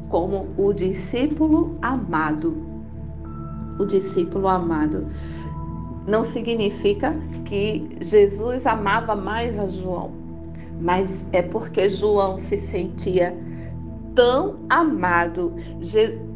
como 0.08 0.48
o 0.56 0.72
discípulo 0.72 1.74
amado. 1.82 2.56
O 3.78 3.84
discípulo 3.84 4.46
amado. 4.46 5.08
Não 6.06 6.22
significa 6.22 7.14
que 7.44 7.96
Jesus 8.00 8.64
amava 8.64 9.16
mais 9.16 9.58
a 9.58 9.66
João, 9.66 10.12
mas 10.80 11.26
é 11.32 11.42
porque 11.42 11.90
João 11.90 12.38
se 12.38 12.56
sentia 12.56 13.36
tão 14.16 14.56
amado. 14.70 15.54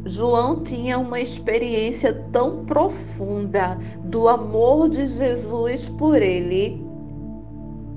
João 0.05 0.63
tinha 0.63 0.97
uma 0.97 1.19
experiência 1.19 2.13
tão 2.31 2.63
profunda 2.63 3.77
do 4.05 4.29
amor 4.29 4.87
de 4.87 5.05
Jesus 5.05 5.89
por 5.89 6.21
ele. 6.21 6.81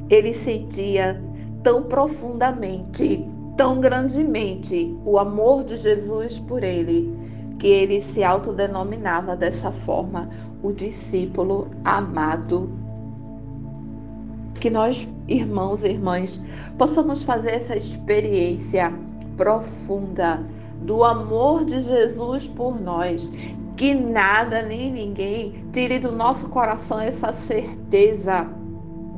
Ele 0.08 0.32
sentia 0.32 1.22
tão 1.62 1.82
profundamente, 1.82 3.24
tão 3.56 3.80
grandemente 3.80 4.96
o 5.04 5.18
amor 5.18 5.64
de 5.64 5.76
Jesus 5.76 6.40
por 6.40 6.64
ele, 6.64 7.14
que 7.58 7.66
ele 7.66 8.00
se 8.00 8.24
autodenominava 8.24 9.36
dessa 9.36 9.70
forma, 9.70 10.28
o 10.62 10.72
discípulo 10.72 11.70
amado. 11.84 12.70
Que 14.60 14.70
nós, 14.70 15.06
irmãos 15.28 15.84
e 15.84 15.90
irmãs, 15.90 16.42
possamos 16.78 17.22
fazer 17.22 17.52
essa 17.52 17.76
experiência 17.76 18.92
profunda 19.36 20.44
do 20.82 21.04
amor 21.04 21.64
de 21.64 21.80
Jesus 21.80 22.46
por 22.46 22.80
nós. 22.80 23.32
Que 23.76 23.92
nada 23.94 24.62
nem 24.62 24.92
ninguém 24.92 25.64
tire 25.72 25.98
do 25.98 26.12
nosso 26.12 26.48
coração 26.48 27.00
essa 27.00 27.32
certeza 27.32 28.46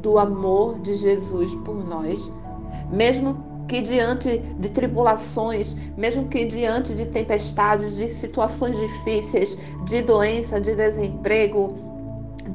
do 0.00 0.18
amor 0.18 0.78
de 0.80 0.94
Jesus 0.94 1.54
por 1.56 1.84
nós. 1.84 2.32
Mesmo 2.90 3.44
que 3.68 3.80
diante 3.80 4.38
de 4.38 4.70
tribulações, 4.70 5.76
mesmo 5.96 6.28
que 6.28 6.44
diante 6.44 6.94
de 6.94 7.06
tempestades, 7.06 7.96
de 7.96 8.08
situações 8.08 8.78
difíceis, 8.78 9.58
de 9.84 10.02
doença, 10.02 10.60
de 10.60 10.74
desemprego, 10.74 11.74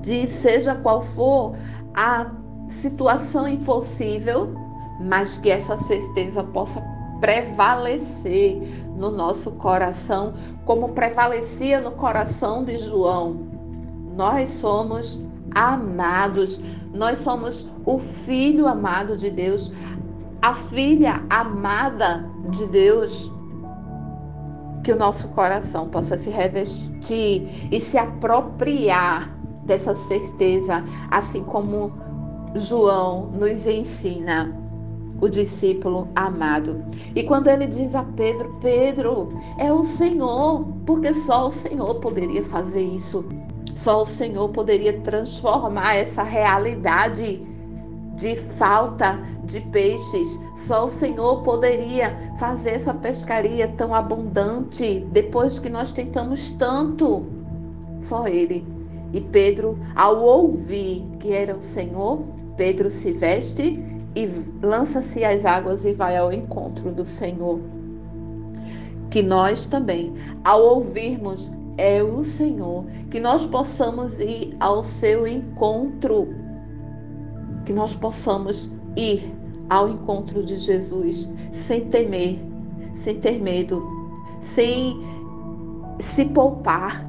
de 0.01 0.25
seja 0.27 0.75
qual 0.75 1.01
for 1.01 1.53
a 1.93 2.31
situação 2.69 3.47
impossível, 3.47 4.53
mas 5.01 5.37
que 5.37 5.49
essa 5.49 5.77
certeza 5.77 6.43
possa 6.43 6.81
prevalecer 7.21 8.59
no 8.97 9.09
nosso 9.11 9.51
coração, 9.51 10.33
como 10.65 10.89
prevalecia 10.89 11.79
no 11.79 11.91
coração 11.91 12.65
de 12.65 12.75
João. 12.75 13.47
Nós 14.17 14.49
somos 14.49 15.23
amados, 15.55 16.59
nós 16.93 17.19
somos 17.19 17.69
o 17.85 17.97
filho 17.97 18.67
amado 18.67 19.15
de 19.15 19.29
Deus, 19.29 19.71
a 20.41 20.53
filha 20.53 21.23
amada 21.29 22.27
de 22.49 22.65
Deus. 22.67 23.31
Que 24.83 24.91
o 24.91 24.97
nosso 24.97 25.27
coração 25.29 25.87
possa 25.87 26.17
se 26.17 26.31
revestir 26.31 27.69
e 27.71 27.79
se 27.79 27.99
apropriar 27.99 29.31
dessa 29.63 29.93
certeza, 29.93 30.83
assim 31.11 31.43
como 31.43 31.93
João 32.55 33.27
nos 33.27 33.67
ensina 33.67 34.60
o 35.21 35.29
discípulo 35.29 36.09
amado. 36.15 36.83
E 37.15 37.23
quando 37.23 37.47
ele 37.47 37.67
diz 37.67 37.95
a 37.95 38.03
Pedro: 38.03 38.57
Pedro, 38.59 39.31
é 39.57 39.71
o 39.71 39.83
Senhor, 39.83 40.65
porque 40.85 41.13
só 41.13 41.47
o 41.47 41.51
Senhor 41.51 41.95
poderia 41.95 42.43
fazer 42.43 42.81
isso. 42.81 43.23
Só 43.75 44.01
o 44.01 44.05
Senhor 44.05 44.49
poderia 44.49 44.99
transformar 44.99 45.95
essa 45.95 46.23
realidade 46.23 47.47
de 48.15 48.35
falta 48.35 49.19
de 49.45 49.61
peixes. 49.61 50.39
Só 50.55 50.85
o 50.85 50.89
Senhor 50.89 51.41
poderia 51.43 52.15
fazer 52.37 52.71
essa 52.71 52.93
pescaria 52.93 53.67
tão 53.69 53.93
abundante 53.93 55.07
depois 55.11 55.57
que 55.59 55.69
nós 55.69 55.91
tentamos 55.91 56.51
tanto. 56.51 57.25
Só 57.99 58.27
Ele. 58.27 58.65
E 59.13 59.21
Pedro, 59.21 59.77
ao 59.95 60.21
ouvir 60.21 61.03
que 61.19 61.33
era 61.33 61.55
o 61.55 61.61
Senhor, 61.61 62.21
Pedro 62.55 62.89
se 62.89 63.11
veste 63.11 63.90
e 64.15 64.27
lança-se 64.61 65.23
às 65.23 65.45
águas 65.45 65.85
e 65.85 65.93
vai 65.93 66.17
ao 66.17 66.31
encontro 66.31 66.91
do 66.91 67.05
Senhor. 67.05 67.59
Que 69.09 69.21
nós 69.21 69.65
também, 69.65 70.13
ao 70.43 70.61
ouvirmos 70.61 71.51
é 71.77 72.03
o 72.03 72.23
Senhor, 72.23 72.85
que 73.09 73.19
nós 73.19 73.45
possamos 73.45 74.19
ir 74.19 74.55
ao 74.59 74.83
seu 74.83 75.27
encontro, 75.27 76.27
que 77.65 77.73
nós 77.73 77.95
possamos 77.95 78.71
ir 78.95 79.33
ao 79.69 79.89
encontro 79.89 80.43
de 80.43 80.57
Jesus 80.57 81.29
sem 81.51 81.85
temer, 81.87 82.39
sem 82.95 83.19
ter 83.19 83.41
medo, 83.41 83.81
sem 84.39 84.99
se 85.99 86.25
poupar, 86.25 87.05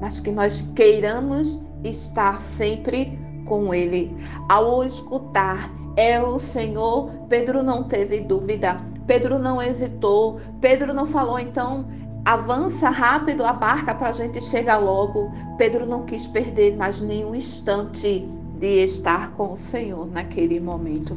mas 0.00 0.20
que 0.20 0.30
nós 0.30 0.60
queiramos 0.74 1.62
estar 1.84 2.40
sempre 2.40 3.18
com 3.46 3.72
Ele. 3.72 4.14
Ao 4.48 4.84
escutar, 4.84 5.72
é 5.96 6.22
o 6.22 6.38
Senhor, 6.38 7.10
Pedro 7.28 7.62
não 7.62 7.84
teve 7.84 8.20
dúvida, 8.20 8.76
Pedro 9.06 9.38
não 9.38 9.62
hesitou, 9.62 10.38
Pedro 10.60 10.92
não 10.92 11.06
falou, 11.06 11.38
então 11.38 11.86
avança 12.24 12.90
rápido 12.90 13.44
a 13.44 13.52
barca 13.52 13.94
para 13.94 14.08
a 14.08 14.12
gente 14.12 14.42
chegar 14.42 14.78
logo. 14.78 15.30
Pedro 15.56 15.86
não 15.86 16.04
quis 16.04 16.26
perder 16.26 16.76
mais 16.76 17.00
nenhum 17.00 17.34
instante 17.34 18.28
de 18.58 18.84
estar 18.84 19.32
com 19.32 19.52
o 19.52 19.56
Senhor 19.56 20.06
naquele 20.06 20.58
momento. 20.58 21.16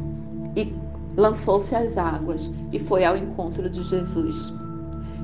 E 0.55 0.73
lançou-se 1.17 1.75
às 1.75 1.97
águas 1.97 2.51
e 2.71 2.79
foi 2.79 3.03
ao 3.03 3.17
encontro 3.17 3.67
de 3.69 3.81
Jesus. 3.81 4.53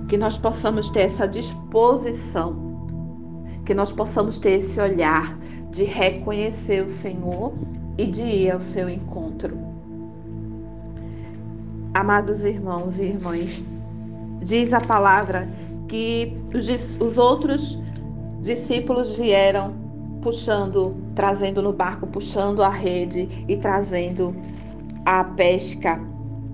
Que 0.08 0.18
nós 0.18 0.38
possamos 0.38 0.90
ter 0.90 1.02
essa 1.02 1.28
disposição, 1.28 2.56
que 3.64 3.74
nós 3.74 3.92
possamos 3.92 4.40
ter 4.40 4.58
esse 4.58 4.80
olhar 4.80 5.38
de 5.70 5.84
reconhecer 5.84 6.84
o 6.84 6.90
Senhor 6.90 7.54
e 7.98 8.06
de 8.06 8.24
ir 8.24 8.52
ao 8.52 8.60
seu 8.60 8.90
encontro. 8.90 9.58
Amados 11.94 12.44
irmãos 12.44 13.00
e 13.00 13.04
irmãs, 13.04 13.64
diz 14.42 14.74
a 14.74 14.82
palavra 14.82 15.50
que 15.88 16.36
os, 16.54 16.68
os 17.00 17.18
outros 17.18 17.80
discípulos 18.42 19.18
vieram 19.18 19.74
puxando, 20.22 20.96
trazendo 21.14 21.62
no 21.62 21.72
barco, 21.72 22.08
puxando 22.08 22.64
a 22.64 22.70
rede 22.70 23.30
e 23.48 23.56
trazendo 23.58 24.36
a 25.06 25.24
pesca, 25.24 26.02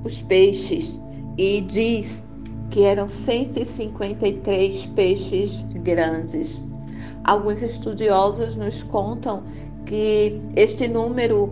os 0.03 0.21
peixes, 0.21 1.01
e 1.37 1.61
diz 1.61 2.25
que 2.69 2.83
eram 2.83 3.07
153 3.07 4.85
peixes 4.87 5.65
grandes. 5.83 6.61
Alguns 7.23 7.61
estudiosos 7.61 8.55
nos 8.55 8.83
contam 8.83 9.43
que 9.85 10.41
este 10.55 10.87
número 10.87 11.49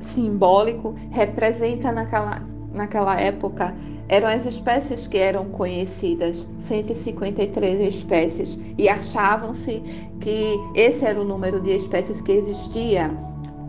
simbólico 0.00 0.94
representa 1.10 1.90
naquela, 1.90 2.42
naquela 2.72 3.18
época 3.20 3.74
eram 4.08 4.28
as 4.28 4.44
espécies 4.44 5.08
que 5.08 5.16
eram 5.16 5.46
conhecidas, 5.46 6.48
153 6.58 7.80
espécies, 7.80 8.60
e 8.76 8.88
achavam-se 8.88 9.80
que 10.20 10.54
esse 10.74 11.06
era 11.06 11.18
o 11.20 11.24
número 11.24 11.58
de 11.60 11.74
espécies 11.74 12.20
que 12.20 12.32
existia 12.32 13.10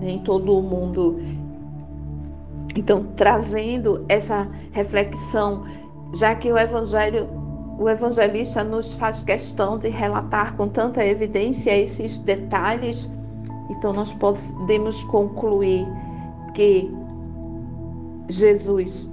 em 0.02 0.20
todo 0.20 0.58
o 0.58 0.62
mundo. 0.62 1.20
Então, 2.76 3.06
trazendo 3.16 4.04
essa 4.10 4.50
reflexão, 4.72 5.64
já 6.14 6.36
que 6.36 6.52
o 6.52 6.58
evangelho 6.58 7.30
o 7.78 7.90
evangelista 7.90 8.64
nos 8.64 8.94
faz 8.94 9.20
questão 9.20 9.78
de 9.78 9.90
relatar 9.90 10.56
com 10.56 10.68
tanta 10.68 11.06
evidência 11.06 11.78
esses 11.78 12.18
detalhes, 12.18 13.12
então 13.70 13.94
nós 13.94 14.14
podemos 14.14 15.04
concluir 15.04 15.88
que 16.54 16.94
Jesus 18.30 19.10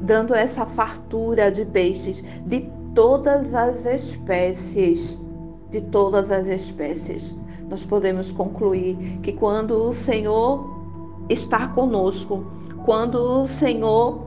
dando 0.00 0.34
essa 0.34 0.66
fartura 0.66 1.50
de 1.50 1.64
peixes 1.64 2.22
de 2.46 2.70
todas 2.94 3.54
as 3.54 3.86
espécies, 3.86 5.18
de 5.70 5.80
todas 5.80 6.30
as 6.30 6.48
espécies. 6.48 7.36
Nós 7.68 7.84
podemos 7.84 8.30
concluir 8.32 8.96
que 9.22 9.32
quando 9.32 9.88
o 9.88 9.92
Senhor 9.92 10.70
está 11.28 11.68
conosco, 11.68 12.44
quando 12.84 13.16
o 13.16 13.46
Senhor 13.46 14.26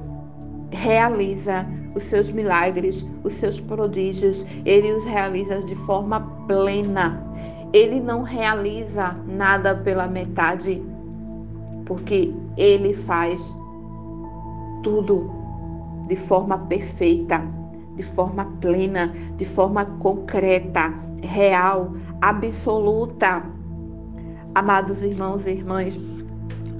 realiza 0.72 1.66
os 1.96 2.04
seus 2.04 2.30
milagres, 2.32 3.08
os 3.24 3.34
seus 3.34 3.60
prodígios, 3.60 4.46
ele 4.66 4.92
os 4.92 5.06
realiza 5.06 5.62
de 5.64 5.76
forma 5.76 6.20
plena. 6.48 7.26
Ele 7.72 8.00
não 8.00 8.24
realiza 8.24 9.16
nada 9.28 9.76
pela 9.76 10.08
metade, 10.08 10.82
porque 11.86 12.34
ele 12.58 12.94
faz 12.94 13.56
tudo 14.84 15.30
de 16.08 16.16
forma 16.16 16.58
perfeita, 16.58 17.42
de 17.96 18.04
forma 18.04 18.46
plena, 18.60 19.14
de 19.38 19.46
forma 19.46 19.86
concreta, 19.86 20.94
real, 21.22 21.94
absoluta. 22.22 23.44
Amados 24.56 25.04
irmãos 25.04 25.46
e 25.46 25.52
irmãs, 25.52 26.00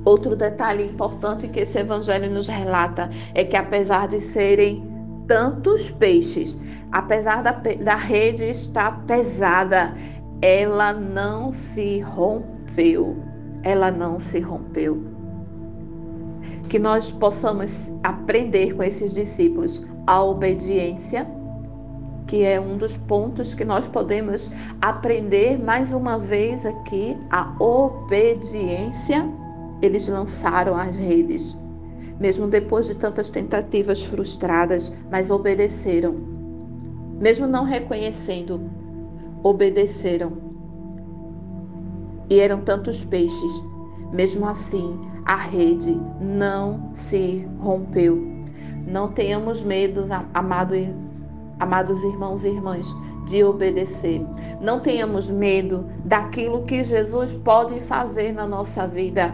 outro 0.04 0.36
detalhe 0.36 0.86
importante 0.86 1.48
que 1.48 1.60
esse 1.60 1.78
evangelho 1.78 2.32
nos 2.32 2.48
relata 2.48 3.10
é 3.36 3.44
que, 3.44 3.56
apesar 3.56 4.08
de 4.08 4.20
serem 4.20 4.84
tantos 5.28 5.92
peixes, 5.92 6.60
apesar 6.92 7.44
da, 7.44 7.52
da 7.52 7.96
rede 7.96 8.46
estar 8.50 9.04
pesada, 9.06 9.94
ela 10.42 10.94
não 10.94 11.52
se 11.52 12.00
rompeu. 12.00 13.18
Ela 13.64 13.92
não 13.92 14.20
se 14.20 14.40
rompeu 14.40 15.20
que 16.70 16.78
nós 16.78 17.10
possamos 17.10 17.92
aprender 18.04 18.76
com 18.76 18.84
esses 18.84 19.14
discípulos 19.14 19.86
a 20.06 20.24
obediência, 20.24 21.28
que 22.28 22.44
é 22.44 22.62
um 22.62 22.78
dos 22.78 22.96
pontos 22.96 23.56
que 23.56 23.66
nós 23.66 23.88
podemos 23.88 24.52
aprender 24.80 25.58
mais 25.58 25.94
uma 25.94 26.20
vez 26.20 26.66
aqui, 26.66 27.18
a 27.32 27.56
obediência. 27.60 29.28
Eles 29.82 30.08
lançaram 30.08 30.76
as 30.76 30.96
redes, 30.96 31.60
mesmo 32.20 32.48
depois 32.48 32.86
de 32.86 32.96
tantas 32.96 33.30
tentativas 33.30 34.06
frustradas, 34.06 34.94
mas 35.10 35.32
obedeceram. 35.32 36.16
Mesmo 37.20 37.48
não 37.48 37.64
reconhecendo, 37.66 38.70
obedeceram. 39.44 40.34
E 42.30 42.40
eram 42.40 42.62
tantos 42.62 43.04
peixes, 43.04 43.52
mesmo 44.14 44.46
assim, 44.46 45.00
a 45.26 45.36
rede 45.36 46.00
não 46.22 46.90
se 46.94 47.48
rompeu. 47.60 48.28
Não 48.88 49.10
tenhamos 49.12 49.64
medo, 49.64 50.06
amado, 50.34 50.76
amados 51.60 52.04
irmãos 52.04 52.44
e 52.44 52.50
irmãs, 52.50 52.88
de 53.26 53.44
obedecer. 53.44 54.26
Não 54.62 54.80
tenhamos 54.80 55.30
medo 55.30 55.86
daquilo 56.06 56.64
que 56.64 56.84
Jesus 56.84 57.34
pode 57.34 57.80
fazer 57.82 58.32
na 58.32 58.48
nossa 58.48 58.88
vida. 58.88 59.34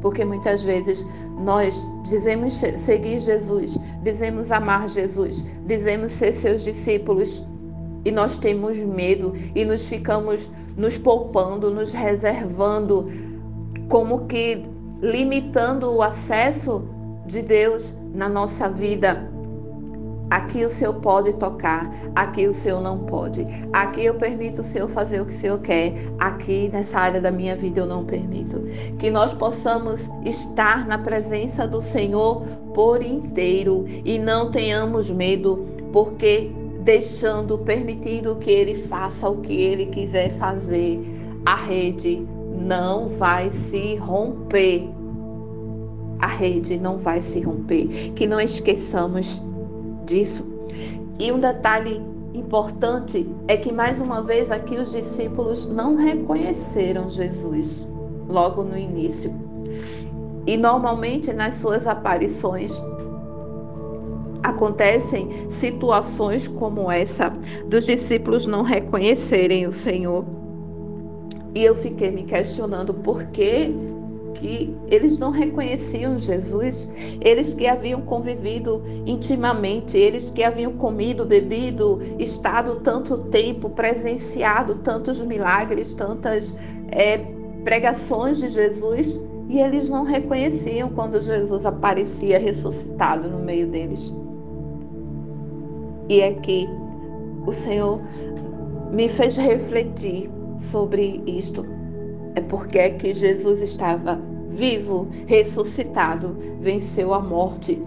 Porque 0.00 0.24
muitas 0.24 0.62
vezes 0.62 1.06
nós 1.38 1.84
dizemos 2.02 2.54
seguir 2.54 3.18
Jesus, 3.18 3.78
dizemos 4.02 4.52
amar 4.52 4.88
Jesus, 4.88 5.42
dizemos 5.64 6.12
ser 6.12 6.32
seus 6.32 6.62
discípulos 6.62 7.46
e 8.06 8.12
nós 8.12 8.38
temos 8.38 8.80
medo 8.80 9.32
e 9.52 9.64
nos 9.64 9.88
ficamos 9.88 10.48
nos 10.76 10.96
poupando, 10.96 11.72
nos 11.72 11.92
reservando, 11.92 13.10
como 13.88 14.26
que 14.26 14.62
limitando 15.02 15.92
o 15.92 16.00
acesso 16.00 16.84
de 17.26 17.42
Deus 17.42 17.96
na 18.14 18.28
nossa 18.28 18.68
vida. 18.68 19.28
Aqui 20.30 20.64
o 20.64 20.70
Senhor 20.70 20.94
pode 20.94 21.34
tocar, 21.34 21.92
aqui 22.14 22.46
o 22.46 22.52
Senhor 22.52 22.80
não 22.80 22.98
pode. 22.98 23.44
Aqui 23.72 24.04
eu 24.04 24.14
permito 24.14 24.60
o 24.60 24.64
Senhor 24.64 24.88
fazer 24.88 25.20
o 25.20 25.26
que 25.26 25.34
o 25.34 25.36
Senhor 25.36 25.58
quer, 25.58 25.94
aqui 26.20 26.70
nessa 26.72 27.00
área 27.00 27.20
da 27.20 27.32
minha 27.32 27.56
vida 27.56 27.80
eu 27.80 27.86
não 27.86 28.04
permito. 28.04 28.62
Que 29.00 29.10
nós 29.10 29.34
possamos 29.34 30.10
estar 30.24 30.86
na 30.86 30.98
presença 30.98 31.66
do 31.66 31.82
Senhor 31.82 32.42
por 32.72 33.02
inteiro 33.02 33.84
e 34.04 34.16
não 34.16 34.48
tenhamos 34.50 35.10
medo, 35.10 35.64
porque 35.92 36.52
deixando, 36.86 37.58
permitindo 37.58 38.36
que 38.36 38.48
Ele 38.48 38.76
faça 38.76 39.28
o 39.28 39.38
que 39.38 39.60
Ele 39.60 39.86
quiser 39.86 40.30
fazer, 40.30 41.00
a 41.44 41.56
rede 41.56 42.24
não 42.64 43.08
vai 43.08 43.50
se 43.50 43.96
romper. 43.96 44.88
A 46.20 46.28
rede 46.28 46.78
não 46.78 46.96
vai 46.96 47.20
se 47.20 47.40
romper. 47.40 48.12
Que 48.14 48.24
não 48.24 48.40
esqueçamos 48.40 49.42
disso. 50.06 50.46
E 51.18 51.32
um 51.32 51.40
detalhe 51.40 52.00
importante 52.32 53.28
é 53.48 53.56
que, 53.56 53.72
mais 53.72 54.00
uma 54.00 54.22
vez, 54.22 54.52
aqui 54.52 54.76
os 54.76 54.92
discípulos 54.92 55.66
não 55.66 55.96
reconheceram 55.96 57.10
Jesus 57.10 57.86
logo 58.28 58.62
no 58.62 58.78
início. 58.78 59.34
E 60.46 60.56
normalmente 60.56 61.32
nas 61.32 61.56
suas 61.56 61.88
aparições 61.88 62.80
acontecem 64.42 65.28
situações 65.48 66.46
como 66.48 66.90
essa 66.90 67.30
dos 67.66 67.86
discípulos 67.86 68.46
não 68.46 68.62
reconhecerem 68.62 69.66
o 69.66 69.72
Senhor. 69.72 70.24
E 71.54 71.64
eu 71.64 71.74
fiquei 71.74 72.10
me 72.10 72.22
questionando 72.22 72.92
por 72.92 73.24
que 73.26 73.74
que 74.34 74.76
eles 74.90 75.18
não 75.18 75.30
reconheciam 75.30 76.18
Jesus, 76.18 76.90
eles 77.20 77.54
que 77.54 77.66
haviam 77.66 78.02
convivido 78.02 78.82
intimamente, 79.06 79.96
eles 79.96 80.30
que 80.30 80.44
haviam 80.44 80.72
comido, 80.72 81.24
bebido, 81.24 82.00
estado 82.18 82.76
tanto 82.76 83.18
tempo, 83.28 83.70
presenciado 83.70 84.76
tantos 84.76 85.22
milagres, 85.22 85.94
tantas 85.94 86.56
é, 86.90 87.18
pregações 87.64 88.38
de 88.38 88.48
Jesus, 88.48 89.20
e 89.48 89.58
eles 89.58 89.88
não 89.88 90.04
reconheciam 90.04 90.90
quando 90.90 91.20
Jesus 91.20 91.64
aparecia 91.64 92.38
ressuscitado 92.38 93.28
no 93.28 93.38
meio 93.38 93.66
deles. 93.66 94.12
E 96.08 96.20
é 96.20 96.32
que 96.34 96.68
o 97.46 97.52
Senhor 97.52 98.00
me 98.92 99.08
fez 99.08 99.36
refletir 99.36 100.30
sobre 100.58 101.22
isto. 101.26 101.64
É 102.34 102.40
porque 102.40 102.78
é 102.78 102.90
que 102.90 103.12
Jesus 103.12 103.62
estava 103.62 104.20
vivo, 104.48 105.08
ressuscitado, 105.26 106.36
venceu 106.60 107.12
a 107.12 107.20
morte. 107.20 107.82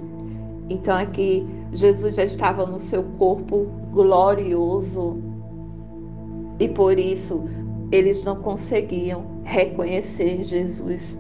Então 0.70 0.98
é 0.98 1.06
que 1.06 1.46
Jesus 1.72 2.16
já 2.16 2.24
estava 2.24 2.66
no 2.66 2.80
seu 2.80 3.04
corpo 3.18 3.68
glorioso. 3.92 5.18
E 6.60 6.68
por 6.68 7.00
isso 7.00 7.44
eles 7.92 8.24
não 8.24 8.36
conseguiam 8.36 9.24
reconhecer 9.44 10.44
Jesus 10.44 11.18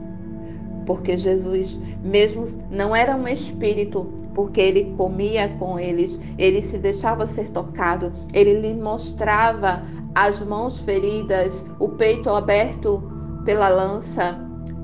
porque 0.89 1.15
Jesus 1.15 1.80
mesmo 2.04 2.45
não 2.71 2.95
era 2.95 3.15
um 3.15 3.28
espírito, 3.28 4.12
porque 4.34 4.60
ele 4.60 4.95
comia 4.97 5.47
com 5.60 5.80
eles, 5.80 6.19
ele 6.36 6.63
se 6.63 6.80
deixava 6.80 7.28
ser 7.28 7.49
tocado, 7.49 8.12
ele 8.34 8.60
lhe 8.60 8.73
mostrava 8.73 9.84
as 10.15 10.41
mãos 10.41 10.80
feridas, 10.80 11.63
o 11.78 11.89
peito 11.89 12.28
aberto 12.32 13.04
pela 13.45 13.69
lança. 13.69 14.36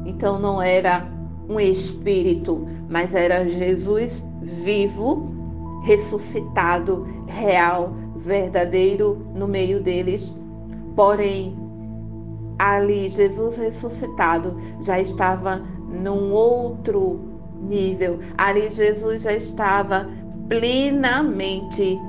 Então 0.06 0.38
não 0.38 0.62
era 0.62 1.12
um 1.50 1.60
espírito, 1.60 2.68
mas 2.88 3.16
era 3.16 3.48
Jesus 3.48 4.24
vivo, 4.44 5.34
ressuscitado, 5.86 7.08
real, 7.26 7.96
verdadeiro 8.16 9.26
no 9.34 9.48
meio 9.48 9.82
deles. 9.82 10.32
Porém, 10.96 11.58
ali 12.60 13.10
Jesus 13.10 13.58
ressuscitado 13.58 14.56
já 14.80 15.00
estava 15.00 15.64
num 16.02 16.32
outro 16.32 17.20
nível. 17.62 18.20
Ali 18.38 18.70
Jesus 18.70 19.24
já 19.24 19.34
estava 19.34 20.10
plenamente 20.48 22.00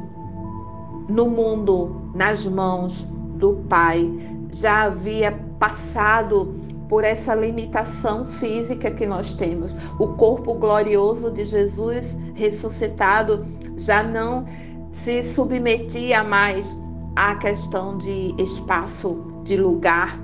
no 1.09 1.29
mundo, 1.29 2.11
nas 2.15 2.47
mãos 2.47 3.09
do 3.37 3.55
Pai. 3.69 4.11
Já 4.51 4.85
havia 4.85 5.33
passado 5.59 6.55
por 6.89 7.05
essa 7.05 7.35
limitação 7.35 8.25
física 8.25 8.91
que 8.91 9.07
nós 9.07 9.35
temos. 9.35 9.75
O 9.99 10.09
corpo 10.09 10.55
glorioso 10.55 11.31
de 11.31 11.45
Jesus 11.45 12.17
ressuscitado 12.35 13.45
já 13.77 14.03
não 14.03 14.45
se 14.93 15.23
submetia 15.23 16.23
mais 16.23 16.81
à 17.17 17.35
questão 17.37 17.99
de 17.99 18.35
espaço, 18.39 19.19
de 19.43 19.57
lugar. 19.57 20.21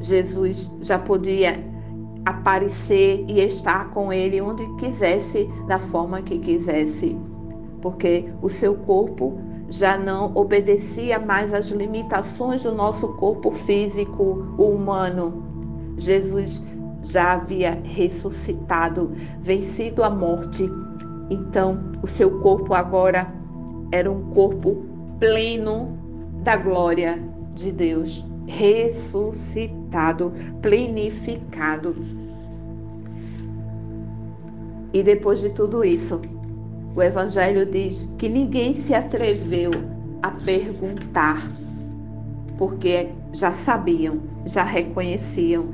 Jesus 0.00 0.74
já 0.80 0.98
podia 0.98 1.73
aparecer 2.24 3.24
e 3.28 3.40
estar 3.40 3.90
com 3.90 4.12
ele 4.12 4.40
onde 4.40 4.66
quisesse, 4.76 5.48
da 5.66 5.78
forma 5.78 6.22
que 6.22 6.38
quisesse, 6.38 7.16
porque 7.80 8.32
o 8.40 8.48
seu 8.48 8.74
corpo 8.74 9.38
já 9.68 9.98
não 9.98 10.32
obedecia 10.34 11.18
mais 11.18 11.52
às 11.52 11.68
limitações 11.70 12.62
do 12.62 12.72
nosso 12.72 13.08
corpo 13.14 13.50
físico 13.50 14.46
humano. 14.58 15.42
Jesus 15.96 16.66
já 17.02 17.34
havia 17.34 17.80
ressuscitado, 17.84 19.12
vencido 19.40 20.02
a 20.02 20.10
morte. 20.10 20.70
Então, 21.30 21.78
o 22.02 22.06
seu 22.06 22.40
corpo 22.40 22.74
agora 22.74 23.32
era 23.92 24.10
um 24.10 24.30
corpo 24.30 24.84
pleno 25.18 25.98
da 26.42 26.56
glória 26.56 27.22
de 27.54 27.70
Deus 27.70 28.26
ressuscitado, 28.46 30.32
plenificado. 30.60 31.94
E 34.92 35.02
depois 35.02 35.40
de 35.40 35.50
tudo 35.50 35.84
isso, 35.84 36.20
o 36.94 37.02
Evangelho 37.02 37.66
diz 37.66 38.08
que 38.18 38.28
ninguém 38.28 38.72
se 38.72 38.94
atreveu 38.94 39.70
a 40.22 40.30
perguntar, 40.30 41.42
porque 42.56 43.10
já 43.32 43.52
sabiam, 43.52 44.20
já 44.46 44.62
reconheciam 44.62 45.66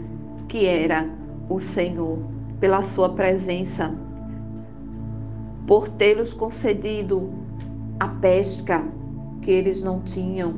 que 0.49 0.67
era 0.67 1.09
o 1.49 1.61
Senhor, 1.61 2.19
pela 2.59 2.83
sua 2.83 3.11
presença, 3.11 3.95
por 5.67 5.89
tê-los 5.89 6.33
concedido 6.33 7.31
a 7.99 8.09
pesca 8.09 8.83
que 9.43 9.51
eles 9.51 9.83
não 9.83 10.01
tinham 10.01 10.55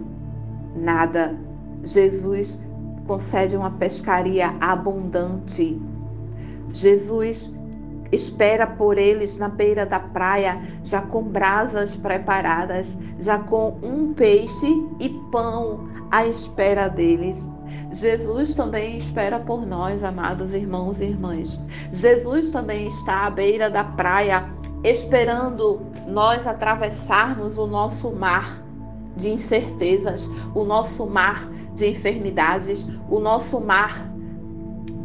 nada 0.77 1.37
Jesus 1.83 2.61
concede 3.07 3.57
uma 3.57 3.71
pescaria 3.71 4.55
abundante. 4.61 5.81
Jesus 6.73 7.53
espera 8.13 8.67
por 8.67 8.99
eles 8.99 9.39
na 9.39 9.49
beira 9.49 9.87
da 9.87 9.99
praia, 9.99 10.61
já 10.85 11.01
com 11.01 11.23
brasas 11.23 11.97
preparadas, 11.97 12.99
já 13.19 13.39
com 13.39 13.79
um 13.83 14.13
peixe 14.13 14.67
e 15.01 15.09
pão 15.31 15.89
à 16.11 16.27
espera 16.27 16.89
deles. 16.89 17.51
Jesus 17.91 18.55
também 18.55 18.97
espera 18.97 19.39
por 19.39 19.67
nós, 19.67 20.05
amados 20.05 20.53
irmãos 20.53 21.01
e 21.01 21.05
irmãs. 21.05 21.61
Jesus 21.91 22.51
também 22.51 22.87
está 22.87 23.27
à 23.27 23.31
beira 23.31 23.69
da 23.69 23.83
praia, 23.83 24.47
esperando 24.85 25.81
nós 26.07 26.47
atravessarmos 26.47 27.57
o 27.57 27.67
nosso 27.67 28.11
mar 28.13 28.62
de 29.17 29.31
incertezas, 29.31 30.29
o 30.55 30.65
nosso 30.65 31.07
mar 31.07 31.49
de 31.75 31.91
enfermidades, 31.91 32.89
o 33.11 33.19
nosso 33.19 33.61
mar 33.61 34.11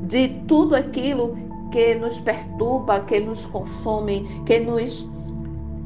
de 0.04 0.30
tudo 0.48 0.76
aquilo 0.76 1.36
que 1.72 1.96
nos 1.96 2.20
perturba, 2.20 3.02
que 3.02 3.20
nos 3.20 3.46
consome, 3.46 4.26
que 4.46 4.60
nos 4.60 5.10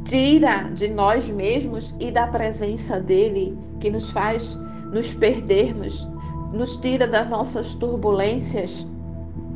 tira 0.04 0.64
de 0.74 0.90
nós 0.90 1.30
mesmos 1.30 1.96
e 2.00 2.12
da 2.12 2.28
presença 2.28 3.00
dele, 3.00 3.58
que 3.80 3.90
nos 3.90 4.12
faz 4.12 4.60
nos 4.92 5.14
perdermos, 5.14 6.08
nos 6.54 6.76
tira 6.78 7.08
das 7.08 7.30
nossas 7.30 7.76
turbulências. 7.76 8.88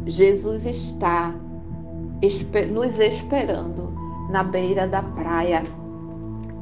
Jesus 0.06 0.66
está 0.66 1.36
nos 2.72 3.00
esperando 3.00 3.94
na 4.30 4.44
beira 4.44 4.88
da 4.88 5.04
praia 5.04 5.64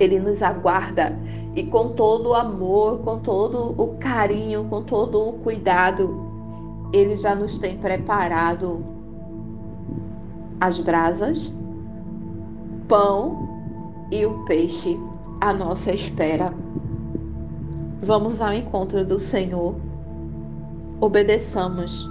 ele 0.03 0.19
nos 0.19 0.43
aguarda. 0.43 1.17
E 1.55 1.63
com 1.63 1.89
todo 1.89 2.29
o 2.29 2.33
amor, 2.35 2.99
com 2.99 3.19
todo 3.19 3.73
o 3.81 3.95
carinho, 3.97 4.65
com 4.65 4.81
todo 4.81 5.29
o 5.29 5.33
cuidado, 5.33 6.19
ele 6.91 7.15
já 7.15 7.33
nos 7.33 7.57
tem 7.57 7.77
preparado 7.77 8.83
as 10.59 10.79
brasas, 10.79 11.53
pão 12.87 13.49
e 14.11 14.25
o 14.25 14.45
peixe 14.45 14.99
à 15.41 15.53
nossa 15.53 15.91
espera. 15.91 16.53
Vamos 18.01 18.41
ao 18.41 18.53
encontro 18.53 19.05
do 19.05 19.19
Senhor, 19.19 19.75
obedeçamos. 20.99 22.09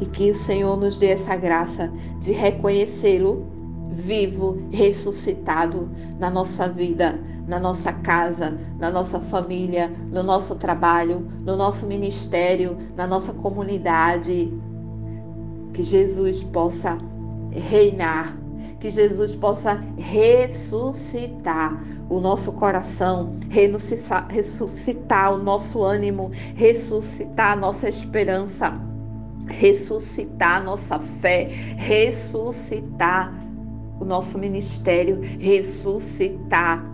E 0.00 0.06
que 0.06 0.30
o 0.30 0.34
Senhor 0.34 0.78
nos 0.78 0.96
dê 0.96 1.08
essa 1.08 1.36
graça 1.36 1.92
de 2.20 2.32
reconhecê-lo 2.32 3.46
vivo, 3.90 4.58
ressuscitado 4.70 5.90
na 6.18 6.30
nossa 6.30 6.68
vida, 6.68 7.18
na 7.46 7.58
nossa 7.58 7.92
casa, 7.92 8.56
na 8.78 8.90
nossa 8.90 9.20
família, 9.20 9.88
no 10.10 10.22
nosso 10.22 10.54
trabalho, 10.54 11.26
no 11.44 11.56
nosso 11.56 11.86
ministério, 11.86 12.76
na 12.96 13.06
nossa 13.06 13.32
comunidade. 13.32 14.52
Que 15.72 15.82
Jesus 15.82 16.42
possa 16.44 16.98
reinar, 17.52 18.36
que 18.78 18.90
Jesus 18.90 19.34
possa 19.34 19.74
ressuscitar 19.98 21.82
o 22.08 22.20
nosso 22.20 22.52
coração, 22.52 23.32
ressuscitar 24.28 25.34
o 25.34 25.38
nosso 25.38 25.82
ânimo, 25.82 26.30
ressuscitar 26.54 27.52
a 27.52 27.56
nossa 27.56 27.88
esperança, 27.88 28.72
ressuscitar 29.46 30.62
nossa 30.62 30.98
fé, 30.98 31.48
ressuscitar 31.76 33.49
o 34.00 34.04
nosso 34.04 34.38
ministério, 34.38 35.20
ressuscitar 35.38 36.84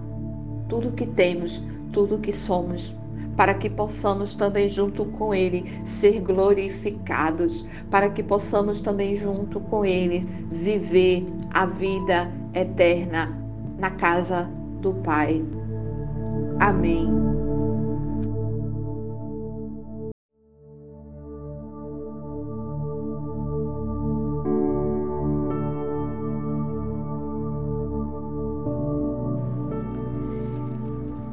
tudo 0.69 0.93
que 0.93 1.07
temos, 1.07 1.63
tudo 1.93 2.19
que 2.19 2.33
somos, 2.33 2.95
para 3.37 3.55
que 3.55 3.71
possamos 3.71 4.35
também, 4.35 4.69
junto 4.69 5.05
com 5.05 5.35
Ele, 5.35 5.65
ser 5.85 6.21
glorificados, 6.21 7.67
para 7.91 8.11
que 8.11 8.23
possamos 8.23 8.81
também, 8.81 9.15
junto 9.15 9.61
com 9.61 9.85
Ele, 9.85 10.27
viver 10.51 11.27
a 11.53 11.65
vida 11.65 12.31
eterna 12.55 13.41
na 13.79 13.91
casa 13.91 14.51
do 14.81 14.93
Pai. 14.95 15.45
Amém. 16.59 17.26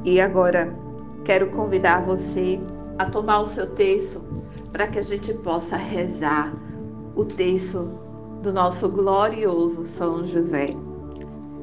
E 0.06 0.20
agora, 0.20 0.76
quero 1.24 1.50
convidar 1.52 2.02
você 2.02 2.60
a 3.00 3.06
tomar 3.06 3.40
o 3.40 3.46
seu 3.46 3.70
terço 3.70 4.22
para 4.72 4.88
que 4.88 5.00
a 5.00 5.02
gente 5.02 5.34
possa 5.36 5.78
rezar 5.78 6.54
o 7.16 7.24
terço 7.24 7.90
do 8.42 8.52
nosso 8.52 8.90
glorioso 8.90 9.86
São 9.86 10.26
José. 10.26 10.76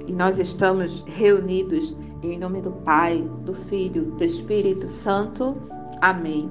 E 0.07 0.15
nós 0.15 0.39
estamos 0.39 1.05
reunidos 1.07 1.95
em 2.23 2.39
nome 2.39 2.63
do 2.63 2.73
Pai, 2.73 3.23
do 3.45 3.53
Filho, 3.53 4.07
do 4.13 4.25
Espírito 4.25 4.89
Santo. 4.89 5.57
Amém. 6.01 6.51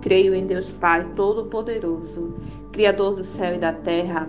Creio 0.00 0.32
em 0.32 0.46
Deus 0.46 0.70
Pai 0.70 1.04
Todo-Poderoso, 1.16 2.34
Criador 2.70 3.16
do 3.16 3.24
céu 3.24 3.56
e 3.56 3.58
da 3.58 3.72
terra, 3.72 4.28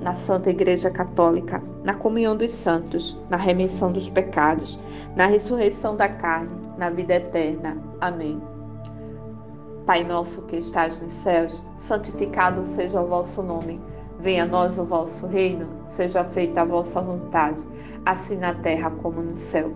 na 0.00 0.14
Santa 0.14 0.50
Igreja 0.50 0.90
Católica, 0.90 1.62
na 1.84 1.94
comunhão 1.94 2.36
dos 2.36 2.52
santos, 2.52 3.18
na 3.28 3.36
remissão 3.36 3.90
dos 3.90 4.08
pecados, 4.08 4.78
na 5.16 5.26
ressurreição 5.26 5.96
da 5.96 6.08
carne, 6.08 6.56
na 6.76 6.90
vida 6.90 7.14
eterna. 7.14 7.76
Amém. 8.00 8.40
Pai 9.86 10.04
nosso 10.04 10.42
que 10.42 10.56
estás 10.56 10.98
nos 10.98 11.12
céus, 11.12 11.64
santificado 11.76 12.64
seja 12.64 13.00
o 13.00 13.08
vosso 13.08 13.42
nome. 13.42 13.80
Venha 14.20 14.42
a 14.42 14.46
nós 14.46 14.78
o 14.78 14.84
vosso 14.84 15.26
reino, 15.26 15.66
seja 15.86 16.24
feita 16.24 16.60
a 16.60 16.64
vossa 16.64 17.00
vontade, 17.00 17.66
assim 18.04 18.36
na 18.36 18.52
terra 18.52 18.90
como 18.90 19.22
no 19.22 19.36
céu. 19.36 19.72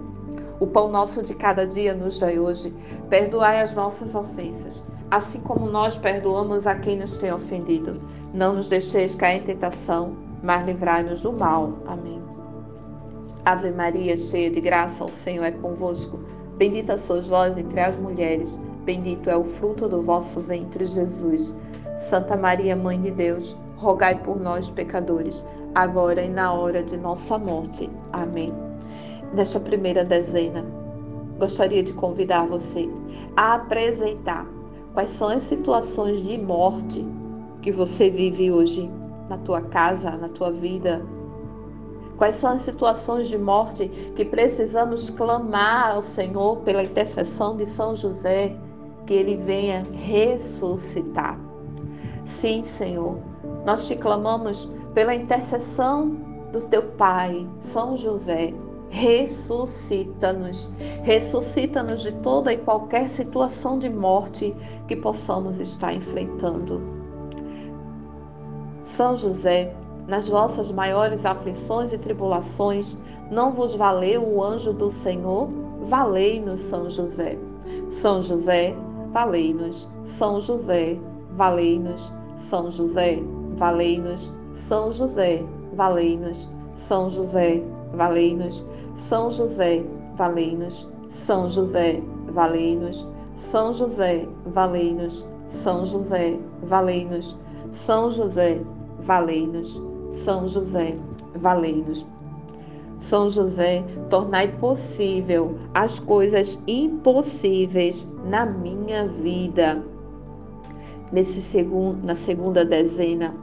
O 0.61 0.67
pão 0.67 0.89
nosso 0.89 1.23
de 1.23 1.35
cada 1.35 1.67
dia 1.67 1.95
nos 1.95 2.21
dai 2.21 2.39
hoje. 2.39 2.73
Perdoai 3.09 3.61
as 3.61 3.75
nossas 3.75 4.15
ofensas, 4.15 4.85
assim 5.11 5.41
como 5.41 5.69
nós 5.69 5.97
perdoamos 5.97 6.67
a 6.67 6.75
quem 6.75 6.99
nos 6.99 7.17
tem 7.17 7.33
ofendido. 7.33 8.01
Não 8.33 8.55
nos 8.55 8.69
deixeis 8.69 9.15
cair 9.15 9.43
em 9.43 9.45
tentação, 9.45 10.17
mas 10.43 10.65
livrai-nos 10.67 11.23
do 11.23 11.33
mal. 11.33 11.79
Amém. 11.87 12.23
Ave 13.45 13.71
Maria, 13.71 14.17
cheia 14.17 14.51
de 14.51 14.61
graça, 14.61 15.05
o 15.05 15.11
Senhor 15.11 15.45
é 15.45 15.53
convosco. 15.53 16.21
Bendita 16.57 16.97
sois 16.97 17.29
vós 17.29 17.59
entre 17.59 17.81
as 17.81 17.97
mulheres, 17.97 18.61
bendito 18.85 19.29
é 19.29 19.37
o 19.37 19.45
fruto 19.45 19.89
do 19.89 20.03
vosso 20.03 20.41
ventre, 20.41 20.85
Jesus. 20.85 21.55
Santa 21.99 22.37
Maria, 22.37 22.77
Mãe 22.77 23.01
de 23.01 23.11
Deus, 23.11 23.57
rogai 23.77 24.21
por 24.23 24.41
nós, 24.41 24.71
pecadores, 24.71 25.45
agora 25.75 26.23
e 26.23 26.29
na 26.29 26.53
hora 26.53 26.83
de 26.83 26.97
nossa 26.97 27.39
morte. 27.39 27.91
Amém 28.13 28.53
nesta 29.33 29.59
primeira 29.59 30.05
dezena, 30.05 30.65
gostaria 31.39 31.83
de 31.83 31.93
convidar 31.93 32.47
você 32.47 32.89
a 33.37 33.55
apresentar 33.55 34.47
quais 34.93 35.11
são 35.11 35.29
as 35.29 35.43
situações 35.45 36.21
de 36.21 36.39
morte 36.39 37.05
que 37.63 37.73
você 37.73 38.11
vive 38.11 38.51
hoje 38.51 38.91
na 39.29 39.39
tua 39.39 39.63
casa, 39.63 40.11
na 40.11 40.29
tua 40.29 40.51
vida. 40.51 41.03
Quais 42.19 42.35
são 42.35 42.53
as 42.53 42.63
situações 42.63 43.29
de 43.29 43.39
morte 43.39 43.89
que 44.15 44.25
precisamos 44.25 45.09
clamar 45.09 45.93
ao 45.93 46.03
Senhor 46.03 46.59
pela 46.59 46.83
intercessão 46.83 47.57
de 47.57 47.67
São 47.67 47.97
José, 47.97 48.55
que 49.07 49.15
ele 49.15 49.37
venha 49.37 49.87
ressuscitar. 49.93 51.39
Sim, 52.25 52.65
Senhor, 52.65 53.19
nós 53.65 53.89
te 53.89 53.97
clamamos 53.97 54.71
pela 54.95 55.15
intercessão 55.15 56.11
do 56.53 56.61
teu 56.61 56.83
Pai, 56.83 57.49
São 57.59 57.97
José, 57.97 58.53
ressuscita-nos. 58.91 60.71
Ressuscita-nos 61.03 62.03
de 62.03 62.13
toda 62.13 62.53
e 62.53 62.59
qualquer 62.59 63.09
situação 63.09 63.79
de 63.79 63.89
morte 63.89 64.55
que 64.87 64.95
possamos 64.95 65.59
estar 65.59 65.95
enfrentando. 65.95 67.02
São 68.85 69.15
José, 69.17 69.75
nas 70.07 70.29
vossas 70.29 70.71
maiores 70.71 71.25
aflições 71.25 71.93
e 71.93 71.99
tribulações, 71.99 72.99
não 73.31 73.53
vos 73.53 73.75
valeu 73.75 74.23
o 74.27 74.43
anjo 74.43 74.73
do 74.73 74.91
Senhor? 74.91 75.49
Valei-nos, 75.83 76.61
São 76.61 76.91
José. 76.91 77.39
São 77.91 78.21
José, 78.21 78.75
valei-nos. 79.13 79.89
São 80.05 80.41
José, 80.41 80.99
valei-nos. 81.33 82.13
São 82.37 82.71
José, 82.71 83.23
valei-nos. 83.57 84.33
São 84.53 84.91
José, 84.91 85.45
valei-nos. 85.75 86.51
São 86.75 87.09
José, 87.09 87.63
valei-nos. 87.95 88.67
São 88.99 89.31
José, 89.31 89.85
valei-nos. 90.17 90.89
São 91.09 91.49
José, 91.49 92.03
valei-nos. 92.33 93.09
São 93.35 93.73
José, 93.73 94.29
valei-nos. 94.47 95.27
São 95.47 95.85
José, 95.85 96.39
valei-nos. 96.63 97.39
São 97.71 98.11
José, 98.11 98.61
valei-nos. 99.01 99.83
São 100.11 100.47
José, 100.47 100.95
valei-nos. 101.37 102.07
São 102.99 103.29
José, 103.29 103.83
tornai 104.09 104.49
possível 104.59 105.57
as 105.75 105.99
coisas 105.99 106.63
impossíveis 106.69 108.09
na 108.25 108.47
minha 108.47 109.09
vida. 109.09 109.83
Nesse 111.11 111.43
segundo, 111.43 112.05
na 112.07 112.15
segunda 112.15 112.65
dezena, 112.65 113.35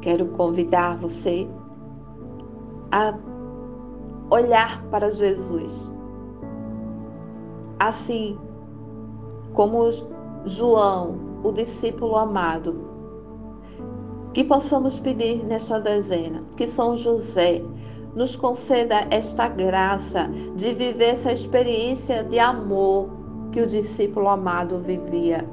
quero 0.00 0.26
convidar 0.28 0.96
você 0.96 1.46
a 2.90 3.14
olhar 4.30 4.80
para 4.86 5.10
Jesus. 5.10 5.94
Assim 7.78 8.38
como 9.52 9.88
João, 10.46 11.16
o 11.42 11.52
discípulo 11.52 12.16
amado, 12.16 12.83
que 14.34 14.42
possamos 14.42 14.98
pedir 14.98 15.44
nesta 15.46 15.78
dezena 15.78 16.42
que 16.56 16.66
São 16.66 16.96
José 16.96 17.62
nos 18.16 18.34
conceda 18.34 19.06
esta 19.10 19.48
graça 19.48 20.28
de 20.56 20.74
viver 20.74 21.10
essa 21.10 21.32
experiência 21.32 22.24
de 22.24 22.40
amor 22.40 23.08
que 23.52 23.60
o 23.60 23.66
discípulo 23.66 24.28
amado 24.28 24.80
vivia. 24.80 25.48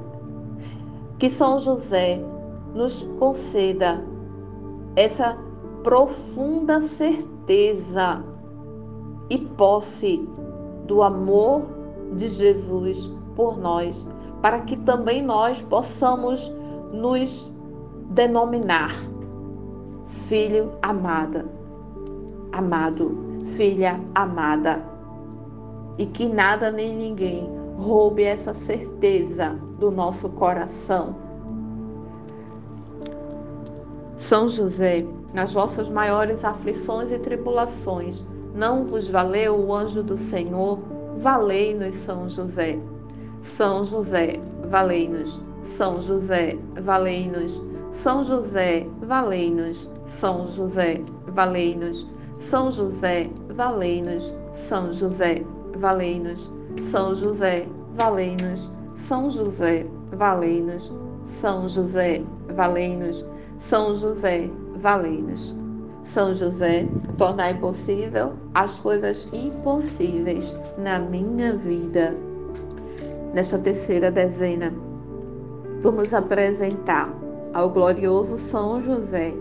Que 1.18 1.30
São 1.30 1.60
José 1.60 2.20
nos 2.74 3.02
conceda 3.20 4.04
essa 4.96 5.38
profunda 5.84 6.80
certeza 6.80 8.24
e 9.30 9.38
posse 9.38 10.28
do 10.88 11.02
amor 11.02 11.62
de 12.16 12.26
Jesus 12.26 13.12
por 13.36 13.58
nós, 13.58 14.08
para 14.40 14.60
que 14.62 14.76
também 14.76 15.22
nós 15.22 15.62
possamos 15.62 16.52
nos 16.92 17.54
denominar 18.12 18.92
filho 20.06 20.72
amada, 20.82 21.46
amado, 22.52 23.16
filha 23.56 23.98
amada, 24.14 24.82
e 25.98 26.06
que 26.06 26.28
nada 26.28 26.70
nem 26.70 26.94
ninguém 26.94 27.48
roube 27.76 28.22
essa 28.22 28.52
certeza 28.52 29.58
do 29.78 29.90
nosso 29.90 30.28
coração. 30.30 31.16
São 34.16 34.48
José, 34.48 35.04
nas 35.34 35.54
vossas 35.54 35.88
maiores 35.88 36.44
aflições 36.44 37.10
e 37.10 37.18
tribulações, 37.18 38.26
não 38.54 38.84
vos 38.84 39.08
valeu 39.08 39.58
o 39.58 39.74
anjo 39.74 40.02
do 40.02 40.16
Senhor? 40.16 40.78
Valei-nos, 41.18 41.96
São 41.96 42.28
José. 42.28 42.78
São 43.42 43.82
José, 43.82 44.40
valei-nos. 44.70 45.40
São 45.62 46.00
José, 46.00 46.56
valei-nos. 46.82 47.71
São 47.92 48.24
José, 48.24 48.86
valei-nos. 49.02 49.90
São 50.06 50.46
José, 50.46 51.02
valei-nos. 51.28 52.08
São 52.40 52.70
José, 52.70 53.30
valei-nos. 53.54 54.34
São 54.54 54.92
José, 54.92 55.44
valei-nos. 55.76 56.50
São 56.82 57.14
José, 57.14 57.66
valei-nos. 57.96 58.72
São 58.94 59.28
José, 59.30 59.86
valei-nos. 60.16 60.92
São 61.24 61.68
José, 61.68 62.22
valei-nos. 62.56 63.26
São 63.58 63.94
José, 63.94 64.50
valei-nos. 64.76 65.56
São 66.04 66.34
José, 66.34 66.88
tornai 67.18 67.54
possível 67.54 68.32
as 68.54 68.80
coisas 68.80 69.28
impossíveis 69.32 70.56
na 70.78 70.98
minha 70.98 71.56
vida. 71.56 72.16
Nesta 73.34 73.58
terceira 73.58 74.10
dezena, 74.10 74.74
vamos 75.80 76.12
apresentar 76.12 77.21
ao 77.52 77.68
glorioso 77.68 78.38
São 78.38 78.80
José. 78.80 79.34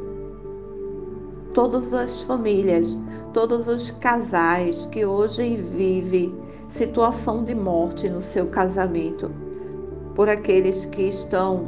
Todas 1.54 1.94
as 1.94 2.24
famílias, 2.24 2.98
todos 3.34 3.68
os 3.68 3.92
casais 3.92 4.86
que 4.86 5.06
hoje 5.06 5.56
vivem 5.56 6.36
situação 6.68 7.44
de 7.44 7.54
morte 7.54 8.10
no 8.10 8.22
seu 8.22 8.48
casamento, 8.48 9.32
por 10.16 10.30
aqueles 10.30 10.86
que 10.86 11.04
estão 11.04 11.66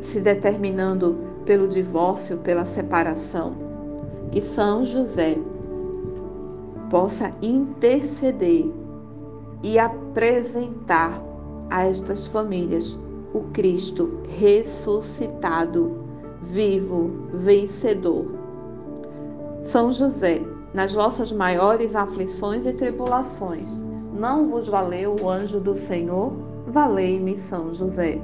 se 0.00 0.20
determinando 0.20 1.18
pelo 1.44 1.68
divórcio, 1.68 2.38
pela 2.38 2.64
separação, 2.64 3.54
que 4.30 4.40
São 4.40 4.84
José 4.84 5.36
possa 6.90 7.32
interceder 7.42 8.66
e 9.62 9.78
apresentar 9.78 11.22
a 11.70 11.84
estas 11.84 12.26
famílias 12.26 12.98
o 13.34 13.40
Cristo 13.52 14.20
ressuscitado, 14.38 15.98
vivo, 16.42 17.10
vencedor. 17.34 18.26
São 19.62 19.92
José, 19.92 20.42
nas 20.72 20.94
vossas 20.94 21.32
maiores 21.32 21.94
aflições 21.94 22.66
e 22.66 22.72
tribulações, 22.72 23.76
não 24.14 24.48
vos 24.48 24.68
valeu 24.68 25.16
o 25.20 25.28
anjo 25.28 25.60
do 25.60 25.76
Senhor? 25.76 26.32
Valei-me, 26.66 27.36
São 27.36 27.72
José. 27.72 28.20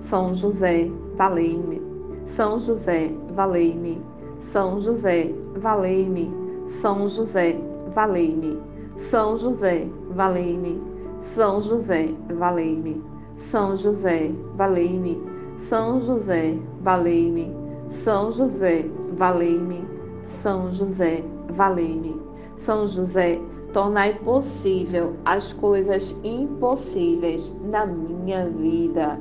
São 0.00 0.34
José, 0.34 0.90
valei-me. 1.16 1.80
São 2.24 2.58
José, 2.58 3.12
valei-me. 3.32 4.02
São 4.38 4.78
José, 4.78 5.32
valei-me. 5.56 6.32
São 6.66 7.06
José, 7.06 7.58
valei-me. 7.94 8.60
São 8.96 9.36
José, 9.36 9.88
valei-me. 10.10 10.82
São 11.20 11.60
José, 11.60 12.14
valei-me. 12.36 13.11
São 13.42 13.74
José, 13.74 14.30
valei-me. 14.54 15.20
São 15.56 16.00
José, 16.00 16.56
valei-me. 16.80 17.52
São 17.88 18.30
José, 18.30 18.88
valei-me. 19.16 19.84
São 20.22 20.70
José, 20.70 21.24
valei-me. 21.50 22.22
São 22.54 22.86
José, 22.86 23.40
tornai 23.72 24.14
possível 24.20 25.16
as 25.24 25.52
coisas 25.52 26.16
impossíveis 26.22 27.52
na 27.64 27.84
minha 27.84 28.48
vida. 28.48 29.18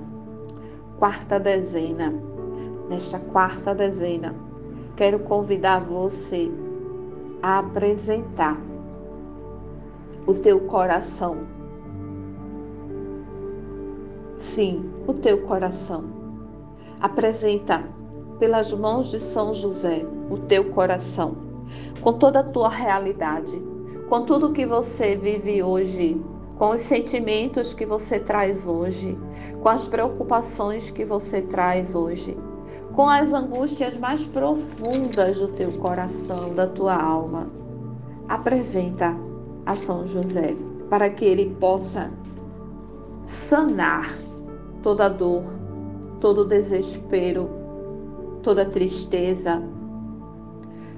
Quarta 0.99 1.39
dezena. 1.39 2.13
Nesta 2.89 3.17
quarta 3.17 3.73
dezena, 3.73 4.35
quero 4.95 5.17
convidar 5.17 5.79
você 5.79 6.51
a 7.41 7.57
apresentar 7.57 8.61
o 10.27 10.35
teu 10.35 10.59
coração 10.59 11.60
Sim, 14.41 14.91
o 15.05 15.13
teu 15.13 15.43
coração. 15.43 16.03
Apresenta 16.99 17.83
pelas 18.39 18.73
mãos 18.73 19.11
de 19.11 19.19
São 19.19 19.53
José 19.53 20.03
o 20.31 20.37
teu 20.39 20.71
coração, 20.71 21.37
com 22.01 22.13
toda 22.13 22.39
a 22.39 22.43
tua 22.43 22.67
realidade, 22.67 23.61
com 24.09 24.25
tudo 24.25 24.51
que 24.51 24.65
você 24.65 25.15
vive 25.15 25.61
hoje, 25.61 26.19
com 26.57 26.71
os 26.71 26.81
sentimentos 26.81 27.75
que 27.75 27.85
você 27.85 28.19
traz 28.19 28.65
hoje, 28.65 29.15
com 29.61 29.69
as 29.69 29.85
preocupações 29.85 30.89
que 30.89 31.05
você 31.05 31.43
traz 31.43 31.93
hoje, 31.93 32.35
com 32.93 33.07
as 33.07 33.31
angústias 33.33 33.95
mais 33.95 34.25
profundas 34.25 35.37
do 35.37 35.49
teu 35.49 35.71
coração, 35.73 36.55
da 36.55 36.65
tua 36.65 36.95
alma. 36.95 37.47
Apresenta 38.27 39.15
a 39.67 39.75
São 39.75 40.03
José 40.03 40.55
para 40.89 41.11
que 41.11 41.25
ele 41.25 41.55
possa 41.59 42.11
sanar 43.27 44.30
toda 44.81 45.09
dor, 45.09 45.43
todo 46.19 46.45
desespero, 46.45 47.49
toda 48.43 48.65
tristeza. 48.65 49.61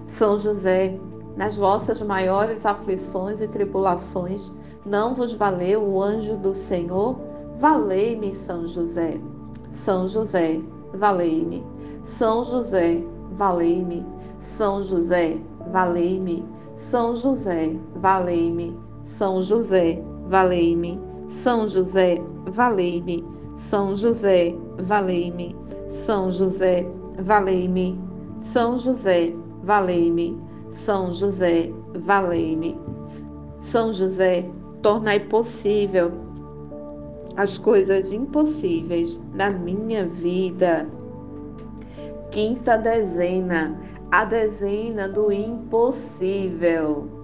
São 0.06 0.38
José, 0.38 1.00
nas 1.36 1.58
vossas 1.58 2.02
maiores 2.02 2.66
aflições 2.66 3.42
e 3.42 3.48
tribulações, 3.48 4.54
não 4.86 5.14
vos 5.14 5.34
valeu 5.34 5.82
o 5.84 6.02
anjo 6.02 6.38
do 6.38 6.54
Senhor? 6.54 7.18
Valei-me, 7.58 8.34
São 8.34 8.66
José. 8.66 9.20
São 9.72 10.08
José, 10.08 10.60
valei-me. 10.94 11.64
São 12.04 12.44
José, 12.44 13.04
valei-me. 13.32 14.06
São 14.38 14.84
José, 14.84 15.40
valei-me. 15.72 16.46
São 16.76 17.16
José, 17.16 17.80
valei-me. 17.96 18.78
São 19.04 19.42
José, 19.42 20.04
valei-me. 20.28 21.00
São 21.28 21.68
José, 21.68 22.22
valei-me. 22.52 23.26
São 23.56 23.96
José, 23.96 24.56
valei-me. 24.80 25.56
São 25.88 26.32
José, 26.32 26.86
valei-me. 27.20 28.00
São 28.40 28.76
José, 28.76 29.34
valei-me. 29.64 30.42
São 30.70 31.12
José, 31.12 31.72
valei-me. 31.96 32.80
São 33.60 33.94
José, 33.94 34.50
tornai 34.82 35.20
possível 35.20 36.12
as 37.38 37.58
coisas 37.58 38.14
impossíveis 38.14 39.20
na 39.34 39.50
minha 39.50 40.08
vida. 40.08 40.88
Quinta 42.32 42.78
dezena, 42.78 43.80
a 44.12 44.26
dezena 44.26 45.08
do 45.08 45.32
impossível. 45.32 47.23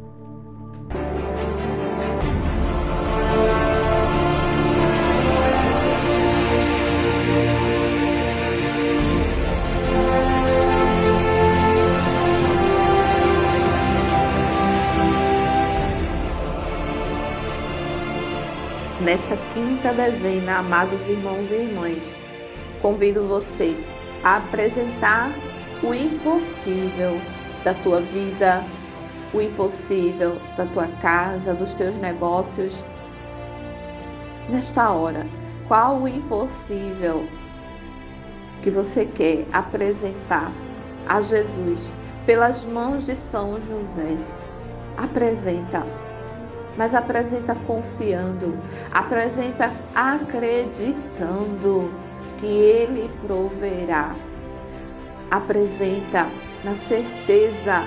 Nesta 19.09 19.35
quinta 19.55 19.91
dezena, 19.91 20.59
amados 20.59 21.09
irmãos 21.09 21.49
e 21.49 21.55
irmãs, 21.55 22.15
convido 22.79 23.25
você 23.25 23.75
a 24.23 24.37
apresentar 24.37 25.31
o 25.81 25.95
impossível 25.95 27.19
da 27.63 27.73
tua 27.73 28.01
vida, 28.01 28.63
o 29.33 29.41
impossível 29.41 30.39
da 30.55 30.67
tua 30.67 30.87
casa, 31.01 31.55
dos 31.55 31.73
teus 31.73 31.97
negócios. 31.97 32.85
Nesta 34.47 34.91
hora, 34.91 35.25
qual 35.67 36.01
o 36.01 36.07
impossível 36.07 37.27
que 38.61 38.69
você 38.69 39.07
quer 39.07 39.47
apresentar 39.51 40.51
a 41.07 41.19
Jesus 41.19 41.91
pelas 42.27 42.63
mãos 42.63 43.07
de 43.07 43.15
São 43.15 43.59
José? 43.59 44.15
Apresenta 44.97 45.83
mas 46.79 46.95
apresenta 46.95 47.53
confiando, 47.67 48.57
apresenta 48.93 49.69
acreditando 49.93 51.91
que 52.37 52.45
Ele 52.45 53.11
proverá. 53.27 54.15
Apresenta 55.29 56.25
na 56.63 56.77
certeza 56.77 57.83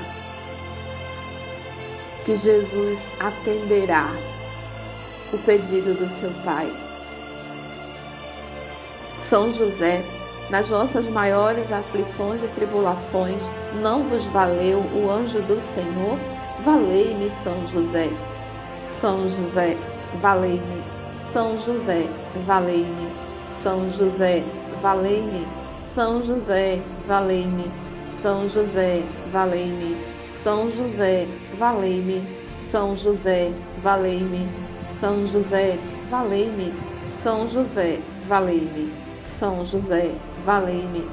que 2.27 2.37
Jesus 2.37 3.11
atenderá 3.19 4.11
o 5.33 5.39
pedido 5.39 5.95
do 5.95 6.09
seu 6.11 6.31
Pai. 6.45 6.71
São 9.21 9.51
José, 9.51 10.05
nas 10.51 10.69
vossas 10.69 11.09
maiores 11.09 11.73
aflições 11.73 12.43
e 12.43 12.49
tribulações, 12.49 13.43
não 13.81 14.03
vos 14.05 14.27
valeu 14.27 14.81
o 14.81 15.11
anjo 15.11 15.41
do 15.41 15.63
Senhor? 15.63 16.19
Valei-me, 16.63 17.31
São 17.31 17.65
José. 17.67 18.11
São 19.03 19.27
José, 19.27 19.77
valei-me. 20.21 20.81
São 21.19 21.59
José, 21.59 22.09
valei-me. 22.47 23.11
São 23.49 23.91
José, 23.91 24.45
valei-me. 24.81 25.45
São 25.81 26.23
José, 26.23 26.81
valei-me. 27.09 27.69
São 28.07 28.47
José, 28.47 29.03
valei-me. 29.33 29.97
São 30.31 30.69
José, 30.69 31.27
valei-me. 31.59 32.25
São 32.57 32.95
José, 32.95 33.53
valei-me. 33.83 34.49
São 34.87 35.27
José, 35.27 35.81
valei-me. 36.09 36.73
São 37.09 37.45
José, 37.45 38.01
valei-me. 38.29 38.93
São 39.25 39.65
José, 39.65 40.15
valei-me. 40.47 41.09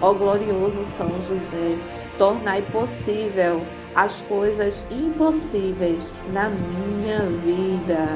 Ó 0.00 0.14
glorioso 0.14 0.84
São 0.84 1.10
José, 1.20 1.76
tornai 2.18 2.62
possível 2.70 3.60
as 3.94 4.22
coisas 4.22 4.84
impossíveis 4.90 6.14
na 6.32 6.48
minha 6.48 7.20
vida. 7.44 8.06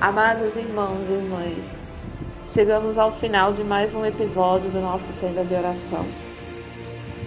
Amados 0.00 0.56
irmãos 0.56 1.08
e 1.08 1.12
irmãs, 1.12 1.78
chegamos 2.48 2.98
ao 2.98 3.12
final 3.12 3.52
de 3.52 3.62
mais 3.62 3.94
um 3.94 4.04
episódio 4.04 4.68
do 4.70 4.80
nosso 4.80 5.12
Tenda 5.14 5.44
de 5.44 5.54
Oração. 5.54 6.04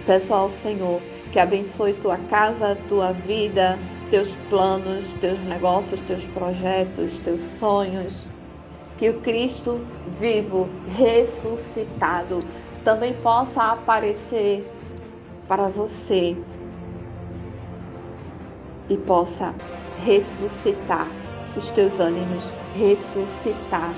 Peço 0.06 0.34
ao 0.34 0.50
Senhor 0.50 1.00
que 1.32 1.38
abençoe 1.38 1.94
tua 1.94 2.18
casa, 2.18 2.76
tua 2.86 3.12
vida, 3.12 3.78
teus 4.10 4.34
planos, 4.50 5.14
teus 5.14 5.38
negócios, 5.44 6.02
teus 6.02 6.26
projetos, 6.26 7.18
teus 7.18 7.40
sonhos. 7.40 8.30
Que 8.98 9.10
o 9.10 9.20
Cristo 9.20 9.80
vivo, 10.06 10.68
ressuscitado, 10.96 12.40
também 12.84 13.14
possa 13.14 13.72
aparecer 13.72 14.66
para 15.48 15.68
você 15.68 16.36
e 18.88 18.96
possa 18.96 19.54
ressuscitar 19.98 21.08
os 21.56 21.70
teus 21.70 22.00
ânimos, 22.00 22.54
ressuscitar 22.76 23.92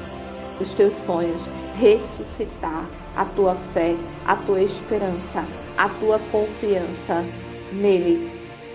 os 0.61 0.75
teus 0.75 0.95
sonhos, 0.95 1.51
ressuscitar 1.79 2.89
a 3.17 3.25
tua 3.25 3.55
fé, 3.55 3.97
a 4.27 4.37
tua 4.37 4.63
esperança, 4.63 5.45
a 5.77 5.89
tua 5.89 6.19
confiança 6.31 7.25
nele. 7.73 8.31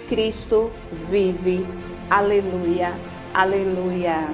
Cristo 0.07 0.71
vive. 1.09 1.65
Aleluia. 2.09 2.93
Aleluia. 3.33 4.27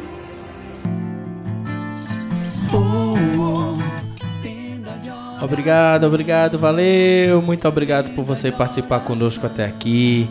Obrigado, 5.42 6.04
obrigado, 6.04 6.60
valeu. 6.60 7.42
Muito 7.42 7.66
obrigado 7.68 8.14
por 8.14 8.26
você 8.26 8.52
participar 8.52 9.00
conosco 9.00 9.46
até 9.46 9.66
aqui. 9.66 10.30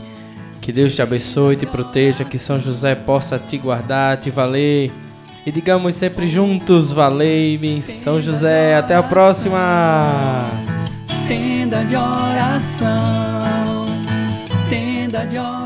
Que 0.69 0.73
Deus 0.73 0.95
te 0.95 1.01
abençoe, 1.01 1.57
te 1.57 1.65
proteja, 1.65 2.27
que 2.27 2.39
São 2.39 2.61
José 2.61 2.95
possa 2.95 3.39
te 3.39 3.57
guardar, 3.57 4.19
te 4.19 4.31
valer. 4.31 4.93
E 5.47 5.51
digamos 5.51 5.95
sempre 5.95 6.29
juntos, 6.29 6.93
valei-me, 6.93 7.81
São 7.81 8.21
José. 8.21 8.77
Até 8.77 8.95
a 8.95 9.03
próxima! 9.03 10.47
Tenda 11.27 11.83
de 11.87 11.97
oração, 11.97 13.87
tenda 14.69 15.25
de 15.25 15.39
oração. 15.39 15.58